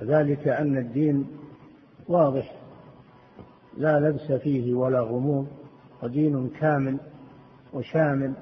[0.00, 1.26] ذلك أن الدين
[2.08, 2.54] واضح
[3.76, 5.46] لا لبس فيه ولا غموض
[6.02, 6.98] ودين كامل
[7.72, 8.32] وشامل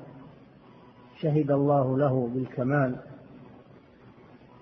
[1.21, 2.97] شهد الله له بالكمال.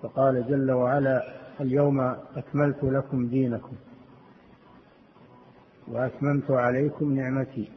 [0.01, 1.23] فقال جل وعلا
[1.61, 1.99] اليوم
[2.35, 3.73] أكملت لكم دينكم
[5.87, 7.69] وأتممت عليكم نعمتي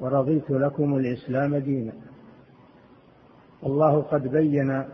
[0.00, 1.92] ورضيت لكم الإسلام دينا.
[3.66, 4.84] الله قد بين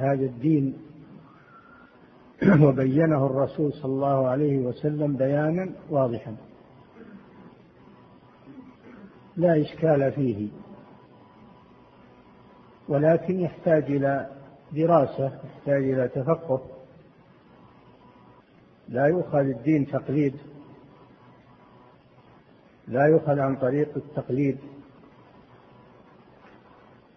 [0.00, 0.78] هذا الدين
[2.64, 6.36] وبينه الرسول صلى الله عليه وسلم بيانا واضحا.
[9.36, 10.48] لا إشكال فيه.
[12.88, 14.30] ولكن يحتاج إلى
[14.72, 16.60] دراسة يحتاج إلى تفقه.
[18.88, 20.34] لا يؤخذ الدين تقليد.
[22.88, 24.58] لا يؤخذ عن طريق التقليد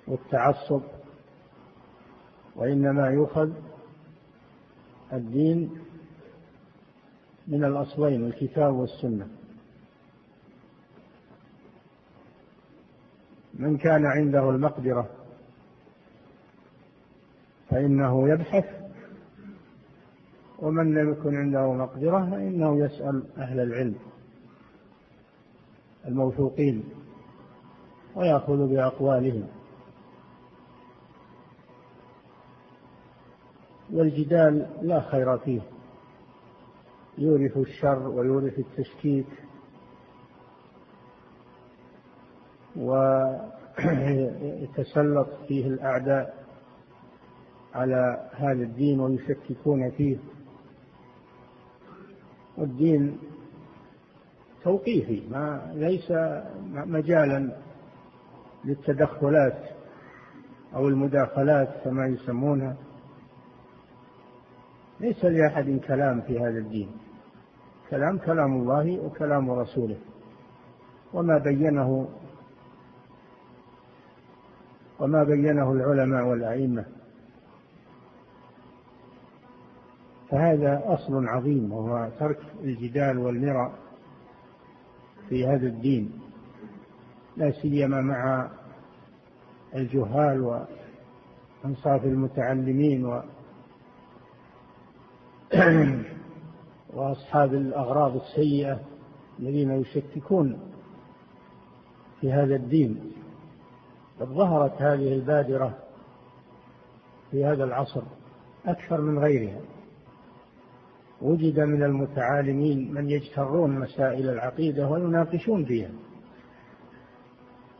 [0.08, 0.82] والتعصب.
[2.56, 3.50] وإنما يؤخذ
[5.14, 5.70] الدين
[7.48, 9.28] من الأصلين الكتاب والسنة.
[13.54, 15.10] من كان عنده المقدرة
[17.70, 18.66] فإنه يبحث
[20.60, 23.96] ومن لم يكن عنده مقدرة فإنه يسأل أهل العلم
[26.08, 26.84] الموثوقين
[28.16, 29.48] ويأخذ بأقوالهم.
[33.94, 35.62] والجدال لا خير فيه.
[37.18, 39.28] يورث الشر ويورث التشكيك.
[43.78, 46.44] ويتسلط فيه الأعداء
[47.74, 50.18] على هذا الدين ويشككون فيه.
[52.58, 53.20] والدين
[54.64, 56.12] توقيفي ما ليس
[56.72, 57.52] مجالا
[58.66, 59.70] للتدخلات
[60.76, 62.76] أو المداخلات كما يسمونها.
[65.00, 66.92] ليس لأحد كلام في هذا الدين.
[67.90, 69.98] كلام كلام الله وكلام رسوله.
[71.14, 72.10] وما بينه
[75.00, 76.86] وما بينه العلماء والأئمة.
[80.30, 83.72] فهذا أصل عظيم وهو ترك الجدال والمراء
[85.30, 86.12] في هذا الدين.
[87.38, 88.50] لا سيما مع
[89.76, 93.24] الجهال وأنصاف المتعلمين و
[96.94, 98.80] وأصحاب الأغراض السيئة
[99.40, 100.60] الذين يشككون
[102.22, 103.12] في هذا الدين.
[104.20, 105.78] قد ظهرت هذه البادرة
[107.32, 108.02] في هذا العصر
[108.66, 109.62] أكثر من غيرها.
[111.22, 115.92] وجد من المتعالمين من يجترون مسائل العقيدة ويناقشون فيها.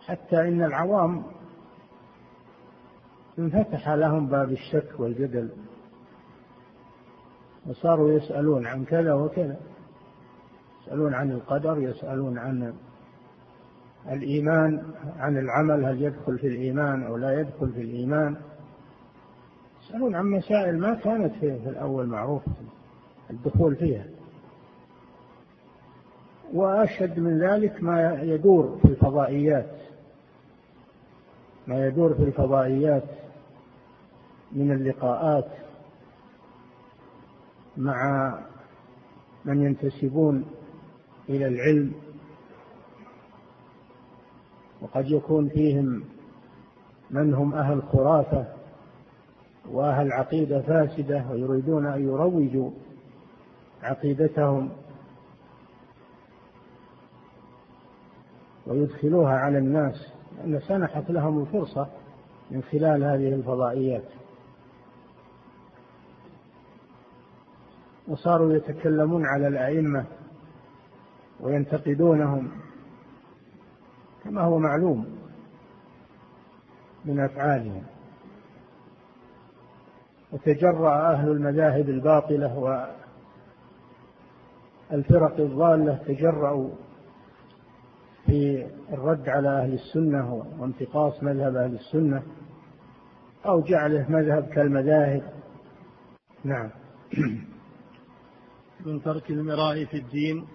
[0.06, 1.24] حتى إن العوام
[3.40, 5.50] انفتح لهم باب الشك والجدل.
[7.68, 9.58] وصاروا يسألون عن كذا وكذا.
[10.82, 12.74] يسألون عن القدر يسألون عن
[14.12, 14.84] الإيمان
[15.20, 18.36] عن العمل هل يدخل في الإيمان أو لا يدخل في الإيمان.
[19.84, 22.52] يسألون عن مسائل ما كانت في الأول معروفة
[23.30, 24.06] الدخول فيها.
[26.54, 29.72] وأشد من ذلك ما يدور في الفضائيات.
[31.68, 33.04] ما يدور في الفضائيات
[34.52, 35.48] من اللقاءات.
[37.78, 38.34] مع
[39.46, 40.46] من ينتسبون
[41.30, 41.94] إلى العلم
[44.82, 46.04] وقد يكون فيهم
[47.12, 48.46] من هم أهل خرافة
[49.72, 52.72] وأهل عقيدة فاسدة ويريدون أن يروجوا
[53.84, 54.70] عقيدتهم
[58.68, 61.88] ويدخلوها على الناس لأن سنحت لهم الفرصة
[62.52, 64.04] من خلال هذه الفضائيات.
[68.08, 70.06] وصاروا يتكلمون على الأئمة
[71.40, 72.52] وينتقدونهم
[74.24, 75.18] كما هو معلوم
[77.06, 77.84] من أفعالهم.
[80.32, 82.58] وتجرأ أهل المذاهب الباطلة
[84.92, 86.70] والفرق الضالة تجرأوا
[88.26, 92.24] في الرد على أهل السنة وانتقاص مذهب أهل السنة
[93.46, 95.24] أو جعله مذهب كالمذاهب.
[96.44, 96.70] نعم.
[98.86, 100.46] من ترك المراء في الدين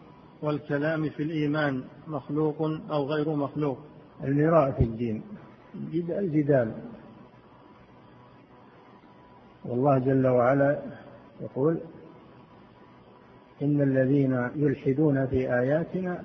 [0.42, 3.78] والكلام في الإيمان مخلوق أو غير مخلوق.
[4.24, 5.22] المراء في الدين.
[5.94, 6.72] الجدال.
[9.64, 10.82] والله جل وعلا
[11.40, 11.78] يقول
[13.62, 16.22] إن الذين يلحدون في آياتنا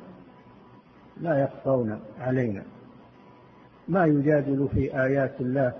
[1.21, 2.63] لا يخفون علينا.
[3.87, 5.73] ما يجادل في آيات الله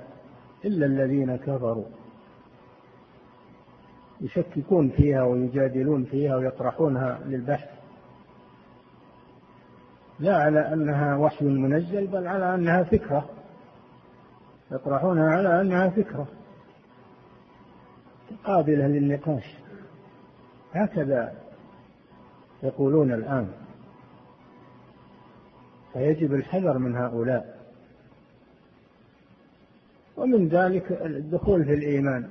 [0.66, 1.86] إلا الذين كفروا.
[4.24, 7.70] يشككون فيها ويجادلون فيها ويطرحونها للبحث.
[10.20, 13.30] لا على أنها وحي منزل بل على أنها فكرة.
[14.72, 16.28] يطرحونها على أنها فكرة
[18.44, 19.58] قابلة للنقاش.
[20.74, 21.34] هكذا
[22.64, 23.48] يقولون الآن.
[25.94, 27.64] فيجب الحذر من هؤلاء.
[30.18, 32.30] ومن ذلك الدخول في الإيمان.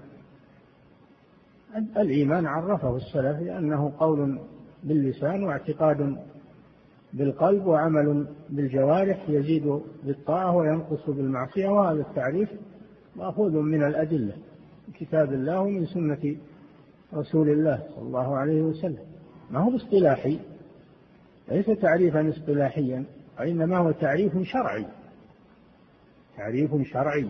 [1.77, 4.39] الإيمان عرفه السلف لأنه قول
[4.85, 6.17] باللسان واعتقاد
[7.13, 12.51] بالقلب وعمل بالجوارح يزيد بالطاعة وينقص بالمعصية وهذا التعريف
[13.17, 14.33] مأخوذ من الأدلة
[14.95, 16.37] كتاب الله ومن سنة
[17.15, 19.05] رسول الله صلى الله عليه وسلم.
[19.51, 20.39] ما هو باصطلاحي؟
[21.49, 23.05] ليس تعريفا اصطلاحيا
[23.41, 24.87] وإنما هو تعريف شرعي.
[26.37, 27.29] تعريف شرعي.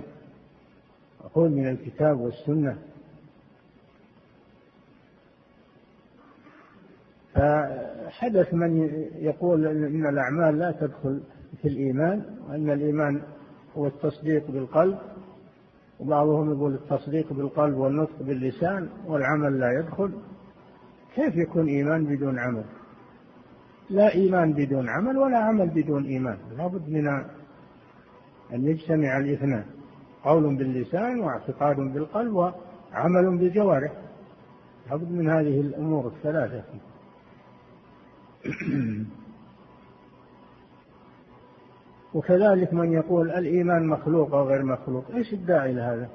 [1.23, 2.79] مأخوذ من الكتاب والسنة.
[7.35, 11.21] فحدث من يقول إن الأعمال لا تدخل
[11.63, 13.23] في الإيمان وإن الإيمان
[13.77, 14.99] هو التصديق بالقلب
[16.01, 20.11] وبعضهم يقول التصديق بالقلب والنطق باللسان والعمل لا يدخل.
[21.15, 22.65] كيف يكون إيمان بدون عمل؟
[23.91, 26.37] لا إيمان بدون عمل ولا عمل بدون إيمان.
[26.59, 27.09] لابد من
[28.55, 29.65] أن يجتمع الاثنان
[30.25, 33.93] قول باللسان واعتقاد بالقلب وعمل بالجوارح
[34.91, 36.65] لابد من هذه الأمور الثلاثة.
[42.15, 45.05] وكذلك من يقول الإيمان مخلوق أو غير مخلوق.
[45.15, 46.09] إيش الداعي لهذا؟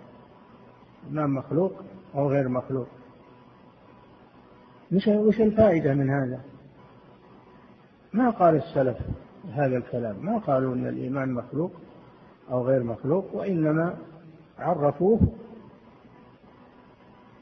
[1.04, 1.84] الإيمان مخلوق
[2.16, 2.88] أو غير مخلوق؟
[5.08, 6.42] وش الفائدة من هذا؟
[8.14, 8.98] ما قال السلف
[9.54, 10.26] هذا الكلام.
[10.26, 11.72] ما قالوا أن الإيمان مخلوق
[12.52, 13.98] أو غير مخلوق وإنما
[14.60, 15.20] عرفوه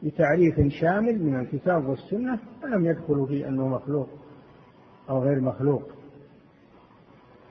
[0.03, 4.09] بتعريف شامل من الكتاب والسنة فلم يدخلوا في أنه مخلوق؟
[5.09, 5.83] أو غير مخلوق.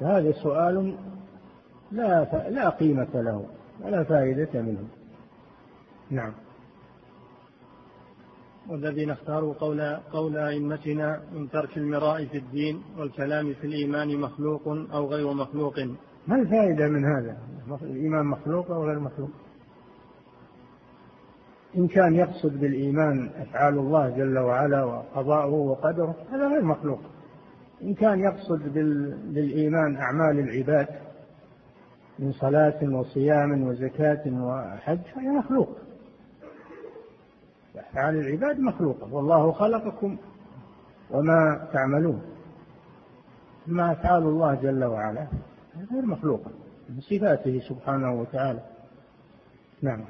[0.00, 0.96] فهذا سؤال
[1.92, 3.46] لا لا قيمة له
[3.84, 4.88] ولا فائدة منه.
[6.10, 6.32] نعم.
[8.68, 15.06] والذين اختاروا قول قول أئمتنا من ترك المراء في الدين والكلام في الإيمان مخلوق أو
[15.06, 15.78] غير مخلوق.
[16.28, 17.36] ما الفائدة من هذا؟
[17.82, 19.30] الإيمان مخلوق أو غير مخلوق؟
[21.76, 27.00] إن كان يقصد بالإيمان أفعال الله جل وعلا وقضاؤه وقدره هذا غير مخلوق.
[27.84, 28.72] إن كان يقصد
[29.34, 30.86] بالإيمان أعمال العباد
[32.18, 35.68] من صلاة وصيام وزكاة وحج فهي مخلوق.
[37.76, 39.14] أفعال العباد مخلوقة.
[39.14, 40.16] والله خلقكم
[41.10, 42.22] وما تعملون.
[43.68, 45.26] أما أفعال الله جل وعلا
[45.92, 46.50] غير مخلوقة
[46.88, 48.60] من صفاته سبحانه وتعالى.
[49.82, 50.04] نعم.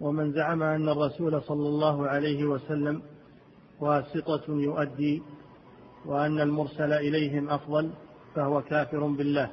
[0.00, 3.02] ومن زعم أن الرسول صلى الله عليه وسلم
[3.80, 5.22] واسطة يؤدي
[6.06, 7.90] وأن المرسل إليهم أفضل
[8.34, 9.50] فهو كافر بالله.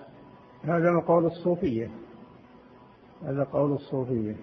[0.64, 1.90] هذا قول الصوفية.
[3.24, 4.36] هذا قول الصوفية.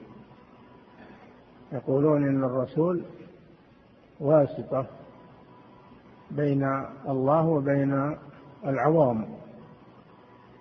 [1.73, 3.03] يقولون إن الرسول
[4.21, 4.87] واسطة
[6.31, 8.17] بين الله وبين
[8.67, 9.27] العوام.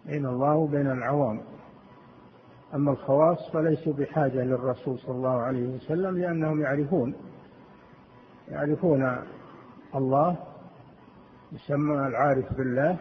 [0.06, 1.42] بين الله وبين العوام.
[2.76, 7.16] أما الخواص فليسوا بحاجة للرسول صلى الله عليه وسلم لأنهم يعرفون
[8.48, 9.18] يعرفون
[9.96, 10.38] الله
[11.54, 12.98] يسمى العارف بالله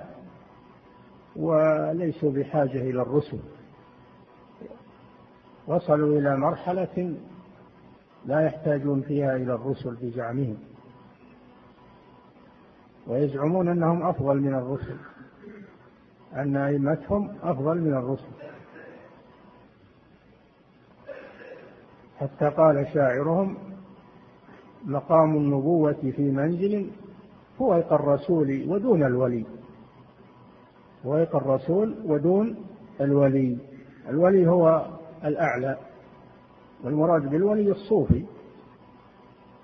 [1.37, 3.39] وليسوا بحاجة إلى الرسل.
[5.67, 7.17] وصلوا إلى مرحلة
[8.27, 10.59] لا يحتاجون فيها إلى الرسل بزعمهم.
[13.07, 14.97] ويزعمون أنهم أفضل من الرسل
[16.35, 18.33] أن أئمتهم أفضل من الرسل.
[22.17, 23.57] حتى قال شاعرهم
[24.85, 26.91] مقام النبوة في منزل
[27.63, 29.45] فوق الرسول ودون الولي.
[31.03, 32.57] فوق الرسول ودون
[33.01, 33.59] الولي.
[34.09, 34.87] الولي هو
[35.25, 35.77] الأعلى.
[36.85, 38.25] والمراد بالولي الصوفي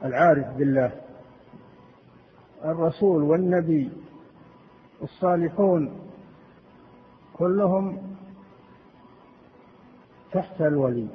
[0.05, 0.93] العارف بالله.
[2.64, 3.90] الرسول والنبي
[5.02, 5.90] الصالحون
[7.38, 7.99] كلهم
[10.33, 11.09] تحت الولي.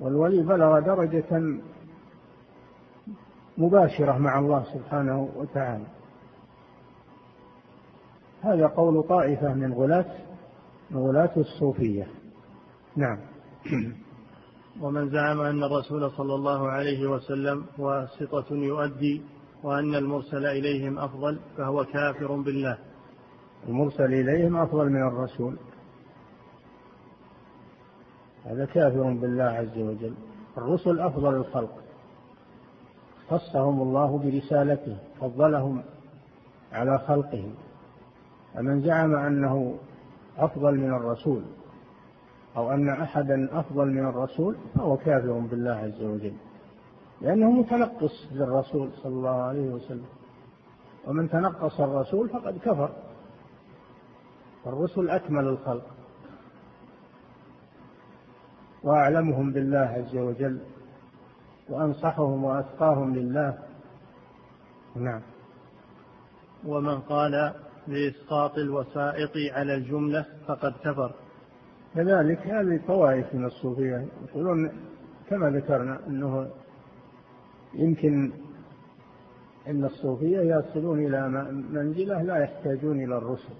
[0.00, 1.58] والولي بلغ درجة
[3.58, 5.84] مباشرة مع الله سبحانه وتعالى.
[8.42, 10.14] هذا قول طائفة من غلاة
[10.90, 12.06] من غلاة الصوفية.
[12.96, 13.18] نعم.
[14.82, 19.22] ومن زعم أن الرسول صلى الله عليه وسلم واسطة يؤدي
[19.62, 22.78] وأن المرسل إليهم أفضل فهو كافر بالله.
[23.68, 25.56] المرسل إليهم أفضل من الرسول.
[28.44, 30.14] هذا كافر بالله عز وجل.
[30.58, 31.87] الرسل أفضل الخلق.
[33.30, 35.82] خصهم الله برسالته فضلهم
[36.72, 37.50] على خلقه
[38.54, 39.74] فمن زعم أنه
[40.38, 41.42] أفضل من الرسول
[42.56, 46.34] أو أن أحدا أفضل من الرسول فهو كافر بالله عز وجل
[47.20, 50.06] لأنه متنقص للرسول صلى الله عليه وسلم.
[51.06, 52.90] ومن تنقص الرسول فقد كفر.
[54.66, 55.86] الرسل أكمل الخلق.
[58.82, 60.60] وأعلمهم بالله عز وجل.
[61.70, 63.58] وأنصحهم وأتقاهم لله.
[64.96, 65.20] نعم.
[66.66, 67.52] ومن قال
[67.88, 71.12] بإسقاط الوسائط على الجملة فقد كفر.
[71.94, 74.06] كذلك هذه طوائف من الصوفية.
[74.28, 74.70] يقولون
[75.28, 76.50] كما ذكرنا أنه
[77.74, 78.32] يمكن
[79.68, 81.28] أن الصوفية يصلون إلى
[81.72, 83.54] منزلة لا يحتاجون إلى الرسل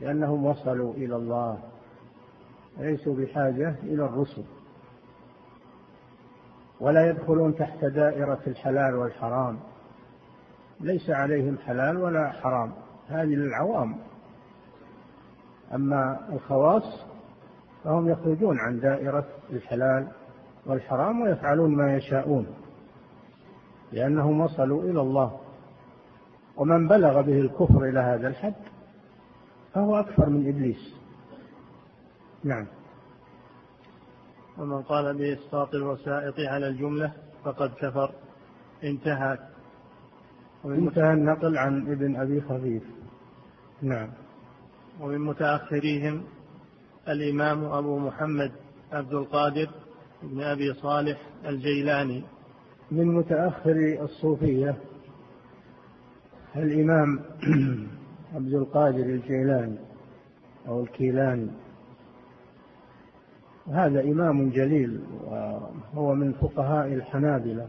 [0.00, 1.58] لأنهم وصلوا إلى الله
[2.78, 4.44] ليسوا بحاجة إلى الرسل.
[6.80, 9.58] ولا يدخلون تحت دائرة الحلال والحرام.
[10.80, 12.72] ليس عليهم حلال ولا حرام
[13.08, 13.96] هذه للعوام.
[15.74, 17.06] أما الخواص
[17.84, 20.08] فهم يخرجون عن دائرة الحلال
[20.66, 22.46] والحرام ويفعلون ما يشاءون
[23.92, 25.40] لأنهم وصلوا إلى الله.
[26.56, 28.54] ومن بلغ به الكفر إلى هذا الحد
[29.74, 30.94] فهو أكثر من إبليس.
[32.44, 32.66] نعم.
[34.58, 37.12] ومن قال بإسقاط الوسائط على الجملة
[37.44, 38.12] فقد كفر.
[38.84, 39.38] انتهى
[40.64, 42.82] انتهى النقل عن ابن أبي خفيف
[43.82, 44.08] نعم.
[45.00, 46.22] ومن متأخريهم
[47.08, 48.52] الإمام أبو محمد
[48.92, 49.70] عبد القادر
[50.22, 52.24] بن أبي صالح الجيلاني.
[52.90, 54.76] من متأخر الصوفية
[56.56, 57.20] الإمام
[58.34, 59.78] عبد القادر الجيلاني
[60.68, 61.50] أو الكيلاني.
[63.70, 67.68] هذا إمام جليل وهو من فقهاء الحنابلة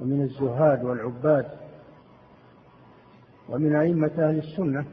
[0.00, 1.46] ومن الزهاد والعباد
[3.48, 4.84] ومن أئمة أهل السنة.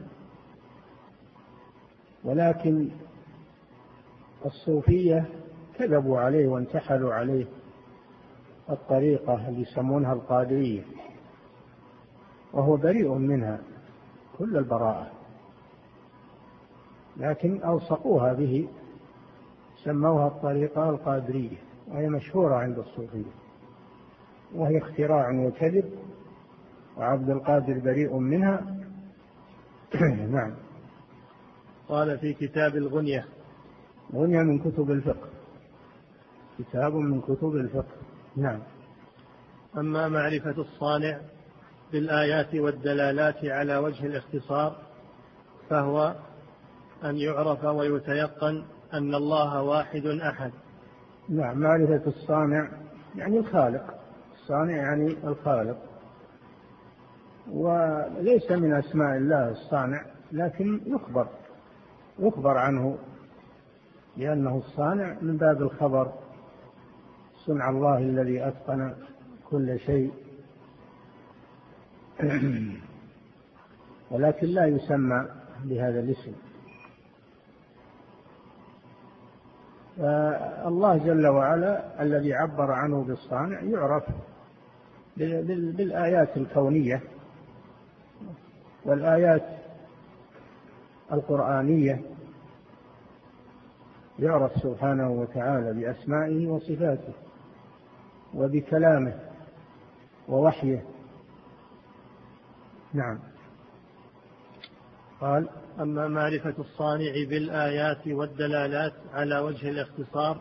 [2.24, 2.88] ولكن
[4.46, 5.24] الصوفية
[5.78, 7.46] كذبوا عليه وانتحلوا عليه
[8.70, 10.82] الطريقة اللي يسمونها القادرية
[12.52, 13.58] وهو بريء منها
[14.38, 15.10] كل البراءة.
[17.16, 18.68] لكن ألصقوها به
[19.84, 21.56] سموها الطريقة القادرية
[21.88, 23.32] وهي مشهورة عند الصوفية
[24.54, 25.90] وهي اختراع وكذب
[26.96, 28.76] وعبد القادر بريء منها.
[30.30, 30.54] نعم.
[31.88, 33.26] قال في كتاب الغنية.
[34.14, 35.28] غنية من كتب الفقه.
[36.58, 37.96] كتاب من كتب الفقه.
[38.36, 38.60] نعم.
[39.76, 41.20] أما معرفة الصانع
[41.92, 44.76] بالآيات والدلالات على وجه الاختصار
[45.70, 46.14] فهو
[47.04, 48.64] أن يعرف ويتيقن
[48.94, 50.52] أن الله واحد أحد.
[51.28, 52.68] نعم معرفة الصانع
[53.16, 53.94] يعني الخالق.
[54.34, 55.76] الصانع يعني الخالق.
[57.50, 61.28] وليس من أسماء الله الصانع لكن يخبر
[62.18, 62.98] يخبر عنه
[64.16, 66.12] لأنه الصانع من باب الخبر.
[67.46, 68.94] صنع الله الذي أتقن
[69.50, 70.12] كل شيء.
[74.10, 75.26] ولكن لا يسمى
[75.64, 76.32] بهذا الاسم.
[79.98, 84.04] فالله جل وعلا الذي عبر عنه بالصانع يعرف
[85.16, 87.02] بالآيات الكونية
[88.84, 89.42] والآيات
[91.12, 92.02] القرآنية.
[94.18, 97.12] يعرف سبحانه وتعالى بأسمائه وصفاته
[98.34, 99.14] وبكلامه
[100.28, 100.84] ووحيه.
[102.94, 103.18] نعم.
[105.20, 105.48] قال
[105.80, 110.40] أما معرفة الصانع بالآيات والدلالات على وجه الاختصار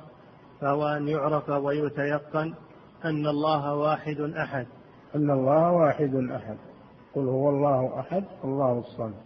[0.61, 2.53] فهو أن يعرف ويتيقن
[3.05, 4.67] أن الله واحد أحد.
[5.15, 6.57] أن الله واحد أحد.
[7.15, 9.21] قل هو الله أحد الله الصمد.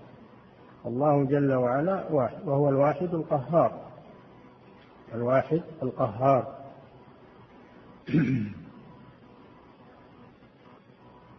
[0.85, 3.81] الله جل وعلا واحد وهو الواحد القهار.
[5.13, 6.57] الواحد القهار.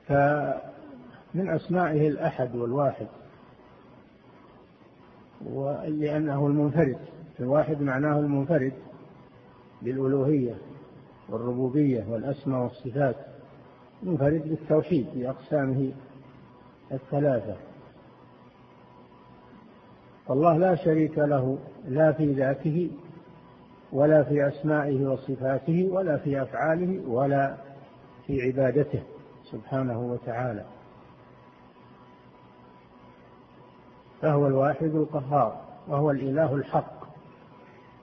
[0.09, 3.07] فمن أسمائه الأحد والواحد.
[5.47, 6.99] ولأنه المنفرد.
[7.41, 8.73] الواحد معناه المنفرد
[9.83, 10.55] بالألوهية
[11.29, 13.17] والربوبية والأسماء والصفات.
[14.03, 15.93] منفرد بالتوحيد في أقسامه
[16.93, 17.57] الثلاثة.
[20.27, 22.91] فالله لا شريك له لا في ذاته
[23.93, 27.57] ولا في أسمائه وصفاته ولا في أفعاله ولا
[28.27, 29.03] في عبادته
[29.51, 30.65] سبحانه وتعالى.
[34.21, 36.99] فهو الواحد القهار وهو الإله الحق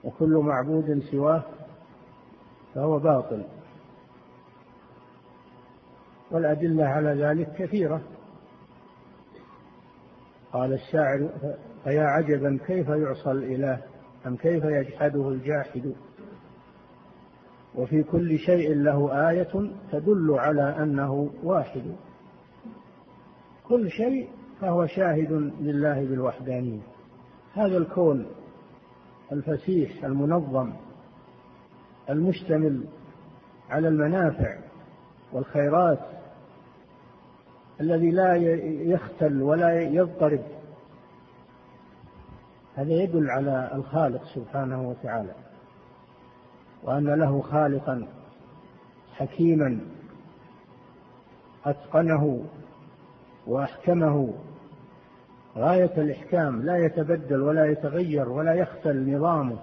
[0.04, 1.44] وكل معبود سواه
[2.74, 3.44] فهو باطل.
[6.30, 8.00] والأدلة على ذلك كثيرة.
[10.52, 11.30] قال الشاعر
[11.84, 13.82] فيا عجبا كيف يعصى الإله
[14.26, 15.94] أم كيف يجحده الجاحد؟
[17.74, 21.96] وفي كل شيء له آية تدل على أنه واحد.
[23.68, 24.28] كل شيء
[24.60, 26.80] فهو شاهد لله بالوحدانية.
[27.54, 28.26] هذا الكون
[29.32, 30.72] الفسيح المنظم
[32.10, 32.84] المشتمل
[33.70, 34.58] على المنافع
[35.32, 35.98] والخيرات
[37.80, 38.34] الذي لا
[38.92, 40.42] يختل ولا يضطرب.
[42.74, 45.34] هذا يدل على الخالق سبحانه وتعالى
[46.82, 48.06] وأن له خالقا
[49.14, 49.80] حكيما
[51.66, 52.44] أتقنه
[53.46, 54.34] وأحكمه.
[55.56, 59.58] غاية الإحكام لا يتبدل ولا يتغير ولا يختل نظامه.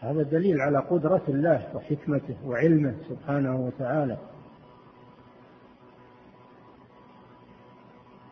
[0.00, 4.18] هذا دليل على قدرة الله وحكمته وعلمه سبحانه وتعالى.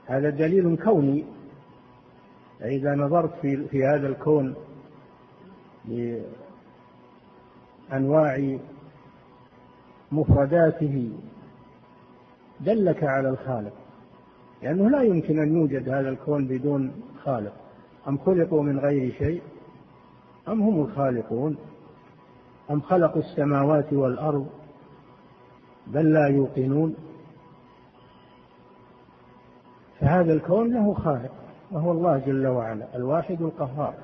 [0.06, 1.24] هذا دليل كوني.
[2.62, 4.54] إذا نظرت في في هذا الكون
[7.90, 8.58] بأنواع
[10.12, 11.12] مفرداته
[12.60, 13.72] دلك على الخالق.
[14.62, 16.92] لأنه لا يمكن أن يوجد هذا الكون بدون
[17.24, 17.52] خالق.
[18.08, 19.42] أم خلقوا من غير شيء؟
[20.48, 21.56] أم هم الخالقون؟
[22.70, 24.46] أم خلقوا السماوات والأرض
[25.86, 26.94] بل لا يوقنون؟
[30.00, 31.32] فهذا الكون له خالق
[31.70, 33.94] وهو الله جل وعلا الواحد القهار.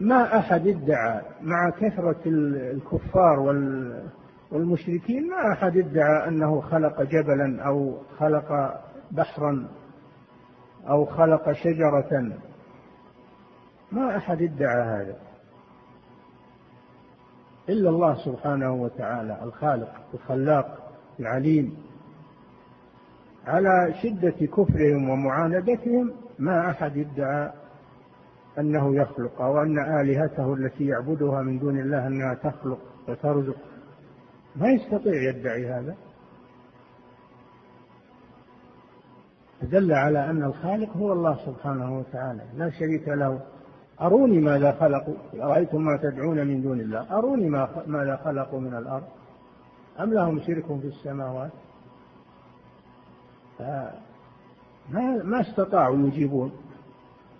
[0.00, 3.50] ما أحد ادعى مع كثرة الكفار
[4.52, 8.80] والمشركين ما أحد ادعى أنه خلق جبلا أو خلق
[9.10, 9.68] بحرا
[10.88, 12.32] أو خلق شجرة.
[13.92, 15.16] ما أحد ادعى هذا
[17.68, 21.76] إلا الله سبحانه وتعالى الخالق الخلاق العليم.
[23.46, 27.52] على شدة كفرهم ومعاندتهم ما أحد ادعى
[28.58, 33.56] أنه يخلق أو أن آلهته التي يعبدها من دون الله أنها تخلق وترزق.
[34.56, 35.94] ما يستطيع يدعي هذا.
[39.62, 43.40] دل على أن الخالق هو الله سبحانه وتعالى لا شريك له.
[44.00, 49.08] أروني ماذا خلقوا؟ رأيتم ما تدعون من دون الله؟ أروني ما ماذا خلقوا من الأرض؟
[50.00, 51.50] أم لهم شرك في السماوات؟
[54.90, 56.52] ما ما استطاعوا يجيبون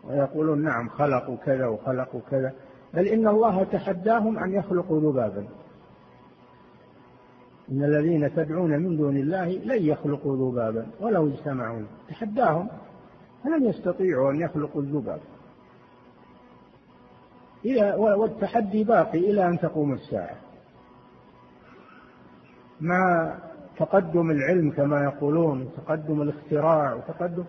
[0.05, 2.53] ويقولون نعم خلقوا كذا وخلقوا كذا
[2.95, 5.45] بل إن الله تحداهم أن يخلقوا ذبابا.
[7.71, 11.83] إن الذين تدعون من دون الله لن يخلقوا ذبابا ولو اجتمعوا.
[12.09, 12.69] تحداهم
[13.45, 15.21] فلن يستطيعوا أن يخلقوا الذباب.
[17.65, 20.37] إلى والتحدي باقي إلى أن تقوم الساعة.
[22.81, 23.35] مع
[23.79, 27.45] تقدم العلم كما يقولون تقدم الاختراع وتقدم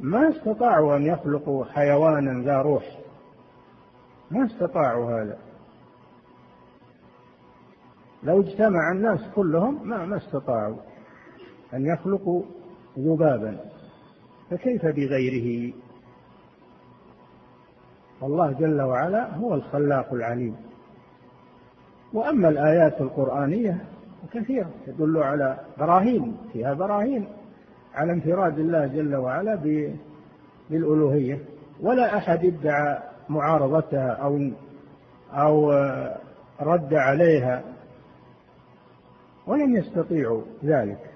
[0.00, 2.98] ما استطاعوا أن يخلقوا حيوانا ذا روح.
[4.30, 5.49] ما استطاعوا هذا.
[8.22, 10.76] لو اجتمع الناس كلهم ما ما استطاعوا
[11.74, 12.42] أن يخلقوا
[12.98, 13.60] ذبابا.
[14.50, 15.72] فكيف بغيره؟
[18.22, 20.56] الله جل وعلا هو الخلاق العليم.
[22.12, 23.84] وأما الآيات القرآنية
[24.32, 27.28] كثيرة تدل على براهين فيها براهين
[27.94, 29.54] على انفراد الله جل وعلا
[30.70, 31.38] بالألوهية.
[31.80, 34.50] ولا أحد ادعى معارضتها أو
[35.32, 35.70] أو
[36.60, 37.62] رد عليها.
[39.46, 41.10] ولم يستطيعوا ذلك.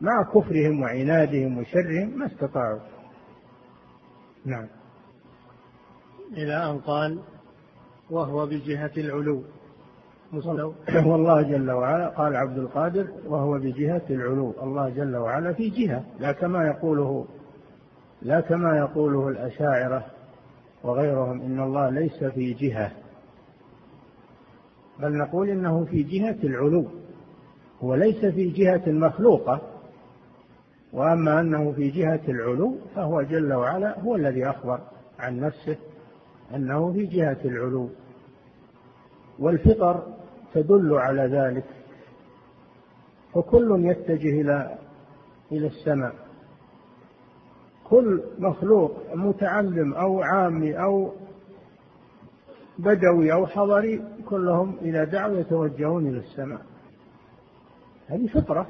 [0.00, 2.80] مع كفرهم وعنادهم وشرهم ما استطاعوا.
[4.44, 4.66] نعم.
[6.32, 7.18] إلى أن قال
[8.10, 9.42] وهو بجهة العلو.
[10.32, 10.74] مستوى.
[11.10, 14.54] والله جل وعلا قال عبد القادر وهو بجهة العلو.
[14.62, 16.04] الله جل وعلا في جهة.
[16.18, 17.26] لا كما يقوله
[18.22, 20.06] لا كما يقوله الأشاعرة
[20.84, 22.92] وغيرهم إن الله ليس في جهة.
[25.00, 26.86] بل نقول إنه في جهة العلو.
[27.82, 29.60] هو ليس في جهة مخلوقة
[30.92, 34.80] وأما أنه في جهة العلو فهو جل وعلا هو الذي أخبر
[35.18, 35.76] عن نفسه
[36.54, 37.88] أنه في جهة العلو.
[39.38, 40.02] والفطر
[40.54, 41.64] تدل على ذلك
[43.34, 44.78] فكل يتجه إلى
[45.52, 46.14] إلى السماء.
[47.84, 51.12] كل مخلوق متعلم أو عامي أو
[52.78, 56.60] بدوي أو حضري كلهم إذا دعوا يتوجهون إلى السماء.
[58.08, 58.66] هذه فطرة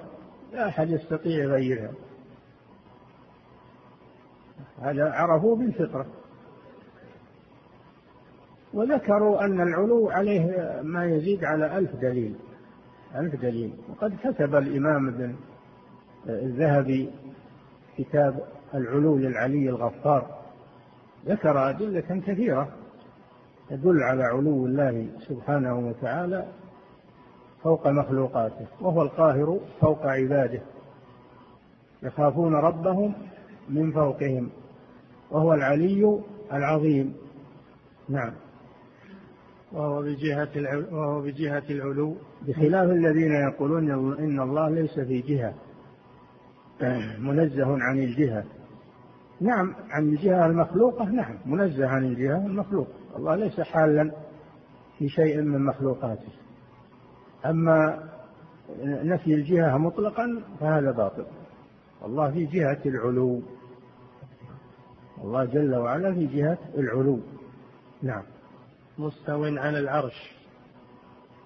[0.52, 1.90] لا أحد يستطيع يغيرها.
[4.82, 6.06] هذا عرفوا بالفطرة.
[8.74, 12.34] وذكروا أن العلو عليه ما يزيد على ألف دليل
[13.14, 13.72] ألف دليل.
[13.88, 15.34] وقد كتب الإمام ابن
[16.28, 17.10] الذهبي
[17.98, 18.42] كتاب
[18.74, 20.38] العلو للعلي الغفار.
[21.26, 22.68] ذكر أدلة كثيرة
[23.70, 26.46] تدل على علو الله سبحانه وتعالى
[27.62, 30.60] فوق مخلوقاته وهو القاهر فوق عباده.
[32.02, 33.14] يخافون ربهم
[33.68, 34.50] من فوقهم
[35.30, 36.20] وهو العلي
[36.52, 37.14] العظيم.
[38.08, 38.32] نعم.
[39.72, 40.48] وهو بجهة
[40.92, 42.16] وهو بجهة العلو.
[42.46, 45.54] بخلاف الذين يقولون إن الله ليس في جهة.
[47.18, 48.44] منزه عن الجهة.
[49.40, 51.34] نعم عن الجهة المخلوقة نعم.
[51.46, 52.92] منزه عن الجهة المخلوقة.
[53.16, 54.10] الله ليس حالا
[54.98, 56.32] في شيء من مخلوقاته.
[57.46, 58.08] أما
[58.84, 61.24] نفي الجهة مطلقا فهذا باطل.
[62.04, 63.42] الله في جهة العلو.
[65.24, 67.20] الله جل وعلا في جهة العلو.
[68.02, 68.22] نعم.
[68.98, 70.32] مستو على العرش.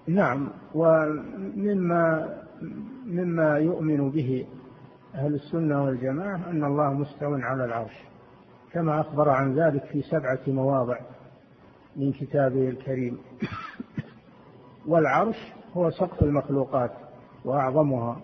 [0.07, 0.49] نعم.
[0.75, 2.39] ومما
[3.07, 4.47] مما يؤمن به
[5.15, 7.95] أهل السنة والجماعة أن الله مستو على العرش.
[8.73, 10.99] كما أخبر عن ذلك في سبعة مواضع
[11.97, 13.19] من كتابه الكريم.
[14.87, 15.37] والعرش
[15.77, 16.91] هو سقف المخلوقات
[17.45, 18.21] وأعظمها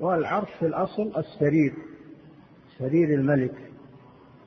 [0.00, 1.74] والعرش في الأصل السرير
[2.78, 3.54] سرير الملك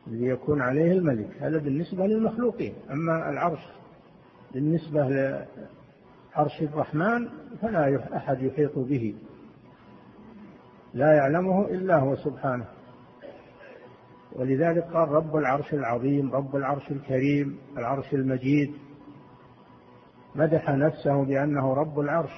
[0.07, 2.73] الذي يكون عليه الملك هذا بالنسبة للمخلوقين.
[2.91, 3.59] أما العرش
[4.53, 5.07] بالنسبة
[6.35, 7.27] لعرش الرحمن
[7.61, 9.15] فلا أحد يحيط به
[10.93, 12.65] لا يعلمه إلا هو سبحانه.
[14.31, 18.73] ولذلك قال رب العرش العظيم رب العرش الكريم العرش المجيد.
[20.35, 22.31] مدح نفسه بأنه رب العرش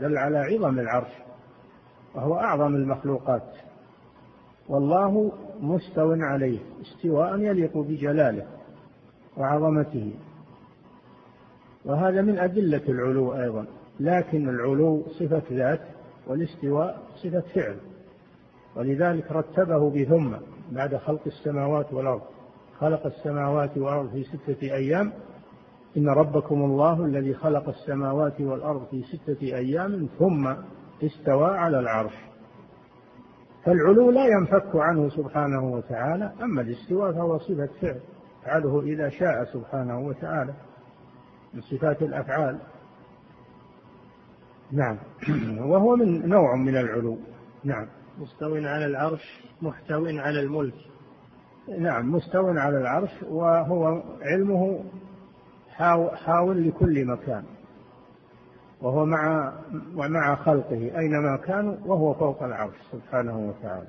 [0.00, 1.12] دل على عظم العرش
[2.14, 3.42] وهو أعظم المخلوقات.
[4.68, 8.46] والله مستو عليه استواء يليق بجلاله
[9.36, 10.12] وعظمته.
[11.84, 13.66] وهذا من أدلة العلو أيضا
[14.00, 15.80] لكن العلو صفة ذات
[16.26, 17.76] والاستواء صفة فعل.
[18.76, 20.32] ولذلك رتبه بثم
[20.72, 22.22] بعد خلق السماوات والأرض.
[22.80, 25.12] خلق السماوات والأرض في ستة أيام
[25.96, 30.54] إن ربكم الله الذي خلق السماوات والأرض في ستة أيام ثم
[31.02, 32.14] استوى على العرش.
[33.64, 38.00] فالعلو لا ينفك عنه سبحانه وتعالى أما الاستواء فهو صفة فعل
[38.42, 40.54] يفعله إذا شاء سبحانه وتعالى
[41.54, 42.58] من صفات الأفعال.
[44.72, 44.98] نعم.
[45.70, 47.18] وهو من نوع من العلو.
[47.64, 47.86] نعم.
[48.18, 50.74] مستو على العرش محتو على الملك.
[51.78, 54.84] نعم مستو على العرش وهو علمه
[56.16, 57.44] حاول لكل مكان.
[58.80, 59.52] وهو مع
[59.94, 63.88] ومع خلقه أينما كانوا وهو فوق العرش سبحانه وتعالى.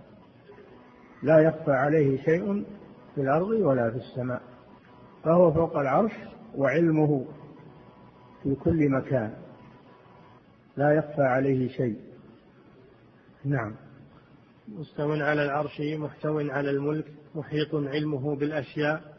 [1.23, 2.65] لا يخفى عليه شيء
[3.15, 4.41] في الأرض ولا في السماء.
[5.23, 6.13] فهو فوق العرش
[6.55, 7.25] وعلمه
[8.43, 9.33] في كل مكان.
[10.77, 11.99] لا يخفى عليه شيء.
[13.45, 13.75] نعم.
[14.67, 19.10] مستو على العرش محتو على الملك محيط علمه بالأشياء.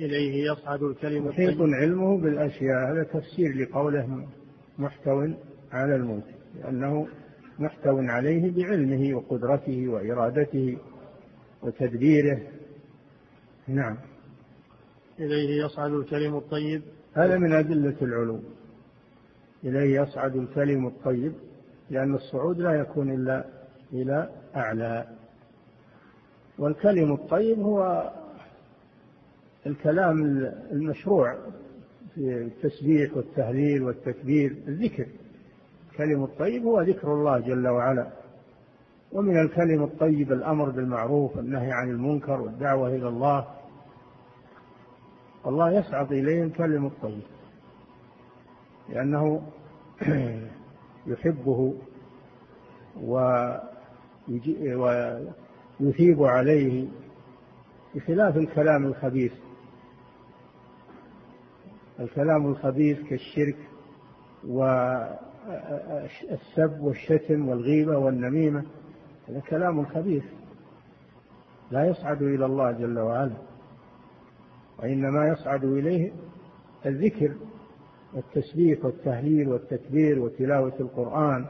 [0.00, 4.26] إليه يصعد الكلم محيط علمه بالأشياء هذا تفسير لقوله
[4.78, 5.28] محتو
[5.72, 7.08] على الملك لأنه
[7.58, 10.78] محتو عليه بعلمه وقدرته وإرادته
[11.62, 12.40] وتدبيره.
[13.68, 13.96] نعم.
[15.20, 16.82] إليه يصعد الكلم الطيب.
[17.14, 18.40] هذا من أدلة العلو
[19.64, 21.32] إليه يصعد الكلم الطيب
[21.90, 23.44] لأن الصعود لا يكون إلا
[23.92, 25.06] إلى أعلى.
[26.58, 28.10] والكلم الطيب هو
[29.66, 30.18] الكلام
[30.72, 31.36] المشروع
[32.14, 35.06] في التسبيح والتهليل والتكبير الذكر.
[35.92, 38.10] الكلم الطيب هو ذكر الله جل وعلا.
[39.12, 43.46] ومن الكلم الطيب الأمر بالمعروف والنهي عن المنكر والدعوة إلى الله.
[45.46, 47.22] الله يصعد إليه الكلم الطيب.
[48.88, 49.42] لأنه
[51.06, 51.74] يحبه
[55.80, 56.88] ويثيب عليه
[57.94, 59.32] بخلاف الكلام الخبيث.
[62.00, 63.56] الكلام الخبيث كالشرك
[64.46, 65.20] والسب
[66.80, 68.64] والشتم والغيبة والنميمة
[69.28, 70.24] هذا كلام خبيث.
[71.70, 73.36] لا يصعد إلى الله جل وعلا
[74.78, 76.12] وإنما يصعد إليه
[76.86, 77.34] الذكر
[78.14, 81.46] والتسبيح والتهليل والتكبير وتلاوة القرآن.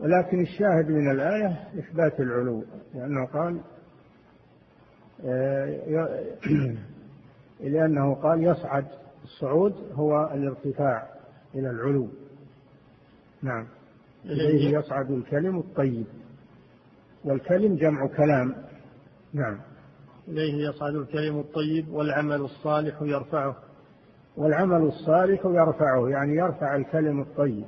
[0.00, 2.64] ولكن الشاهد من الآية إثبات العلو
[2.94, 3.60] لأنه قال
[5.24, 6.36] آه،
[7.60, 8.84] لأنه قال يصعد
[9.24, 11.08] الصعود هو الارتفاع
[11.54, 12.08] إلى العلو.
[13.42, 13.66] نعم.
[14.24, 16.06] إليه يصعد الكلم الطيب.
[17.24, 18.54] والكلم جمع كلام.
[19.32, 19.60] نعم.
[20.28, 23.56] إليه يصعد الكلم الطيب والعمل الصالح يرفعه.
[24.36, 27.64] والعمل الصالح يرفعه يعني يرفع الكلم الطيب.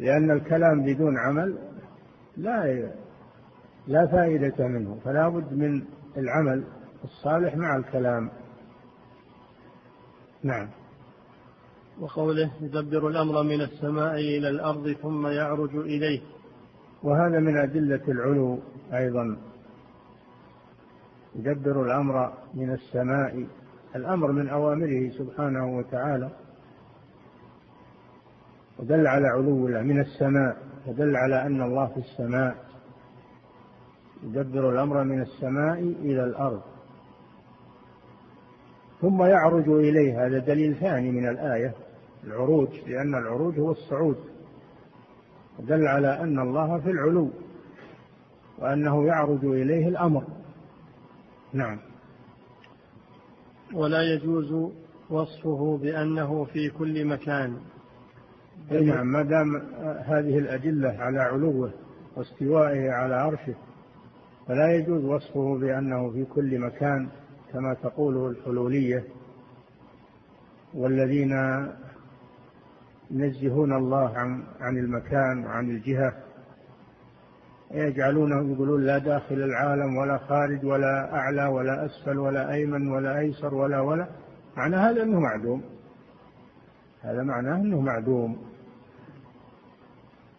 [0.00, 1.58] لأن الكلام بدون عمل
[2.36, 2.88] لا
[3.86, 5.82] لا فائدة منه فلا بد من
[6.16, 6.64] العمل
[7.04, 8.30] الصالح مع الكلام.
[10.42, 10.68] نعم.
[12.00, 16.20] وقوله يدبر الأمر من السماء إلى الأرض ثم يعرج إليه.
[17.02, 18.58] وهذا من أدلة العلو
[18.94, 19.36] أيضا.
[21.34, 23.46] يدبر الأمر من السماء.
[23.96, 26.30] الأمر من أوامره سبحانه وتعالى.
[28.78, 30.56] ودل على علو الله من السماء.
[30.86, 32.64] ودل على أن الله في السماء.
[34.22, 36.62] يدبر الأمر من السماء إلى الأرض.
[39.00, 41.74] ثم يعرج إليه هذا دليل ثاني من الآية
[42.24, 44.16] العروج لأن العروج هو الصعود.
[45.58, 47.30] دل على أن الله في العلو
[48.58, 50.24] وأنه يعرج إليه الأمر.
[51.52, 51.78] نعم.
[53.74, 54.72] ولا يجوز
[55.10, 57.56] وصفه بأنه في كل مكان.
[58.70, 59.56] نعم ما دام
[60.04, 61.70] هذه الأدلة على علوه
[62.16, 63.54] واستوائه على عرشه
[64.46, 67.08] فلا يجوز وصفه بأنه في كل مكان.
[67.52, 69.04] كما تقوله الحلولية
[70.74, 71.32] والذين
[73.10, 76.12] ينزهون الله عن عن المكان وعن الجهة
[77.70, 83.54] يجعلونه يقولون لا داخل العالم ولا خارج ولا أعلى ولا أسفل ولا أيمن ولا أيسر
[83.54, 84.06] ولا ولا
[84.56, 85.62] معنى هذا أنه معدوم.
[87.02, 88.38] هذا معناه أنه معدوم.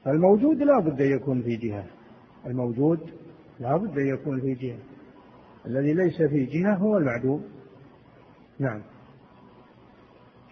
[0.08, 1.86] الموجود لا بد يكون في جهة.
[2.46, 3.00] الموجود
[3.60, 4.78] لا بد يكون في جهة.
[5.66, 7.44] الذي ليس في جهة هو المعدوم.
[8.60, 8.82] نعم.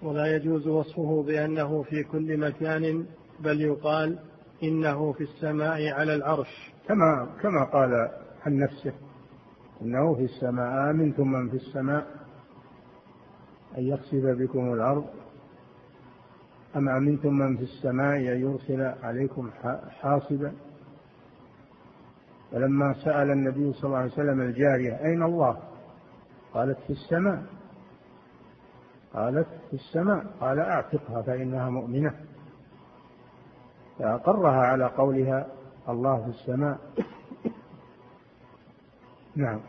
[0.04, 3.06] ولا يجوز وصفه بأنه في كل مكان
[3.40, 4.20] بل يقال
[4.64, 6.74] إنه في السماء على العرش.
[6.88, 8.10] كما كما قال
[8.46, 8.94] عن نفسه
[9.82, 12.08] إنه في السماء آمنتم من في السماء
[13.78, 15.06] أن يخسف بكم الأرض.
[16.76, 19.50] أم أمنتم من في السماء أن يرسل عليكم
[19.90, 20.54] حاصبا.
[22.52, 25.58] فلما سأل النبي صلى الله عليه وسلم الجارية أين الله؟
[26.54, 27.44] قالت في السماء.
[29.14, 30.26] قالت في السماء.
[30.40, 32.14] قال أعتقها فإنها مؤمنة.
[34.00, 35.48] فأقرها على قولها
[35.90, 36.80] الله في السماء.
[39.36, 39.62] نعم.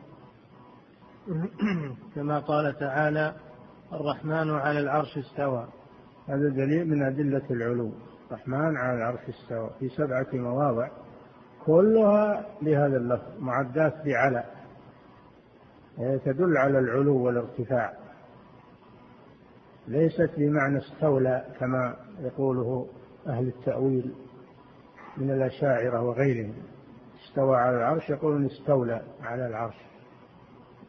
[2.14, 3.34] كما قال تعالى
[3.92, 5.68] الرحمن على العرش استوى.
[6.28, 7.92] هذا دليل من أدلة العلو.
[8.30, 10.88] الرحمن على العرش استوى في سبعة مواضع.
[11.68, 14.44] كلها بهذا اللفظ معدات بعلى.
[16.24, 17.92] تدل على العلو والارتفاع.
[19.88, 22.87] ليست بمعنى استولى كما يقوله
[23.26, 24.14] أهل التأويل
[25.16, 26.54] من الأشاعرة وغيرهم.
[27.24, 29.76] استوى على العرش يقولون استولى على العرش.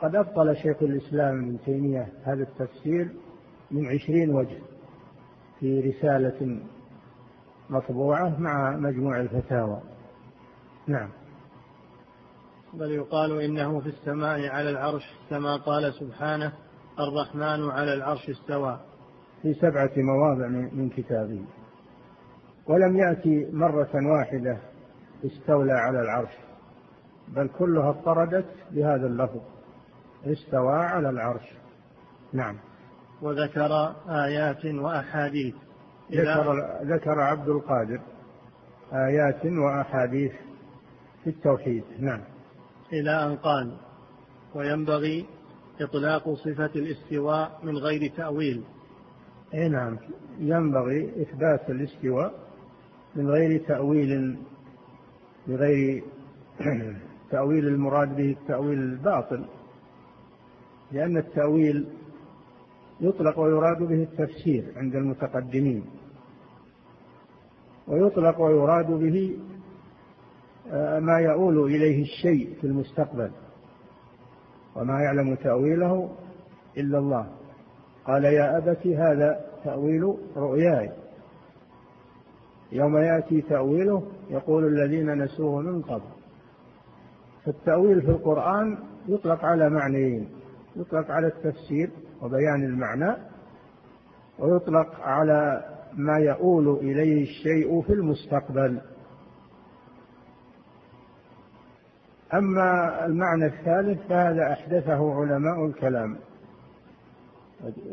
[0.02, 3.10] قد أبطل شيخ الإسلام ابن تيمية هذا التفسير
[3.72, 4.58] من عشرين وجه
[5.60, 6.60] في رسالة
[7.70, 9.82] مطبوعة مع مجموع الفتاوى.
[10.90, 11.10] نعم.
[12.74, 16.54] بل يقال إنه في السماء على العرش كما قال سبحانه
[17.00, 18.80] الرحمن على العرش استوى.
[19.42, 21.46] في سبعة مواضع من كتابه.
[22.68, 24.58] ولم يأتي مرة واحدة
[25.26, 26.34] استولى على العرش
[27.28, 29.42] بل كلها اضطردت بهذا اللفظ
[30.26, 31.54] استوى على العرش.
[32.34, 32.58] نعم.
[33.22, 35.56] وذكر آيات وأحاديث.
[36.12, 38.02] ذكر, ذكر عبد القادر
[38.94, 40.32] آيات وأحاديث
[41.24, 41.84] في التوحيد.
[42.00, 42.22] نعم.
[42.94, 43.78] إلى أن قال
[44.56, 45.26] وينبغي
[45.82, 48.64] إطلاق صفة الاستواء من غير تأويل.
[49.54, 49.98] أي نعم.
[50.40, 52.34] ينبغي إثبات الاستواء
[53.16, 54.38] من غير تأويل
[55.48, 56.04] بغير
[57.32, 59.46] تأويل المراد به التأويل الباطل.
[60.92, 61.88] لأن التأويل
[63.02, 65.86] يطلق ويراد به التفسير عند المتقدمين.
[67.88, 69.38] ويطلق ويراد به
[71.00, 73.32] ما يؤول إليه الشيء في المستقبل
[74.76, 76.10] وما يعلم تأويله
[76.78, 77.28] إلا الله.
[78.06, 80.92] قال يا أبت هذا تأويل رؤياي.
[82.72, 86.10] يوم يأتي تأويله يقول الذين نسوه من قبل.
[87.46, 88.78] فالتأويل في القرآن
[89.08, 90.30] يطلق على معنيين.
[90.76, 91.90] يطلق على التفسير
[92.22, 93.16] وبيان المعنى
[94.40, 98.82] ويطلق على ما يؤول إليه الشيء في المستقبل.
[102.34, 106.18] أما المعنى الثالث فهذا أحدثه علماء الكلام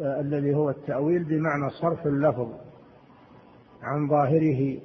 [0.00, 2.48] الذي هو التأويل بمعنى صرف اللفظ
[3.82, 4.78] عن ظاهره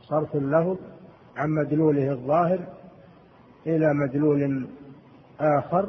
[0.00, 0.76] صرف اللفظ
[1.36, 2.58] عن مدلوله الظاهر
[3.66, 4.66] إلى مدلول
[5.40, 5.88] آخر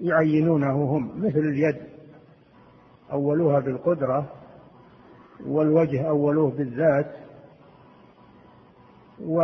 [0.00, 1.76] يعينونه هم مثل اليد
[3.12, 4.32] أولوها بالقدرة
[5.46, 7.12] والوجه أولوه بالذات
[9.20, 9.42] و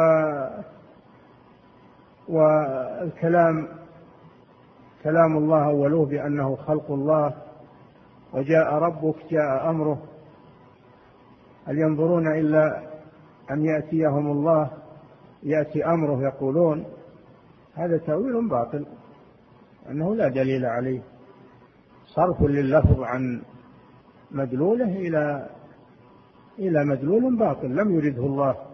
[2.30, 3.68] والكلام
[5.04, 7.34] كلام الله أولوه بأنه خلق الله
[8.32, 10.02] وجاء ربك جاء أمره.
[11.66, 12.82] هل ينظرون إلا
[13.50, 14.70] أن يأتيهم الله؟
[15.42, 16.84] يأتي أمره يقولون.
[17.74, 18.86] هذا تأويل باطل
[19.90, 21.00] أنه لا دليل عليه.
[22.06, 23.42] صرف لللفظ عن
[24.30, 25.48] مدلوله إلى
[26.58, 28.69] إلى مدلول باطل لم يرده الله.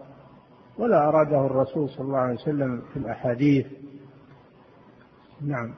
[0.79, 3.65] ولا أراده الرسول صلى الله عليه وسلم في الأحاديث.
[5.41, 5.73] نعم.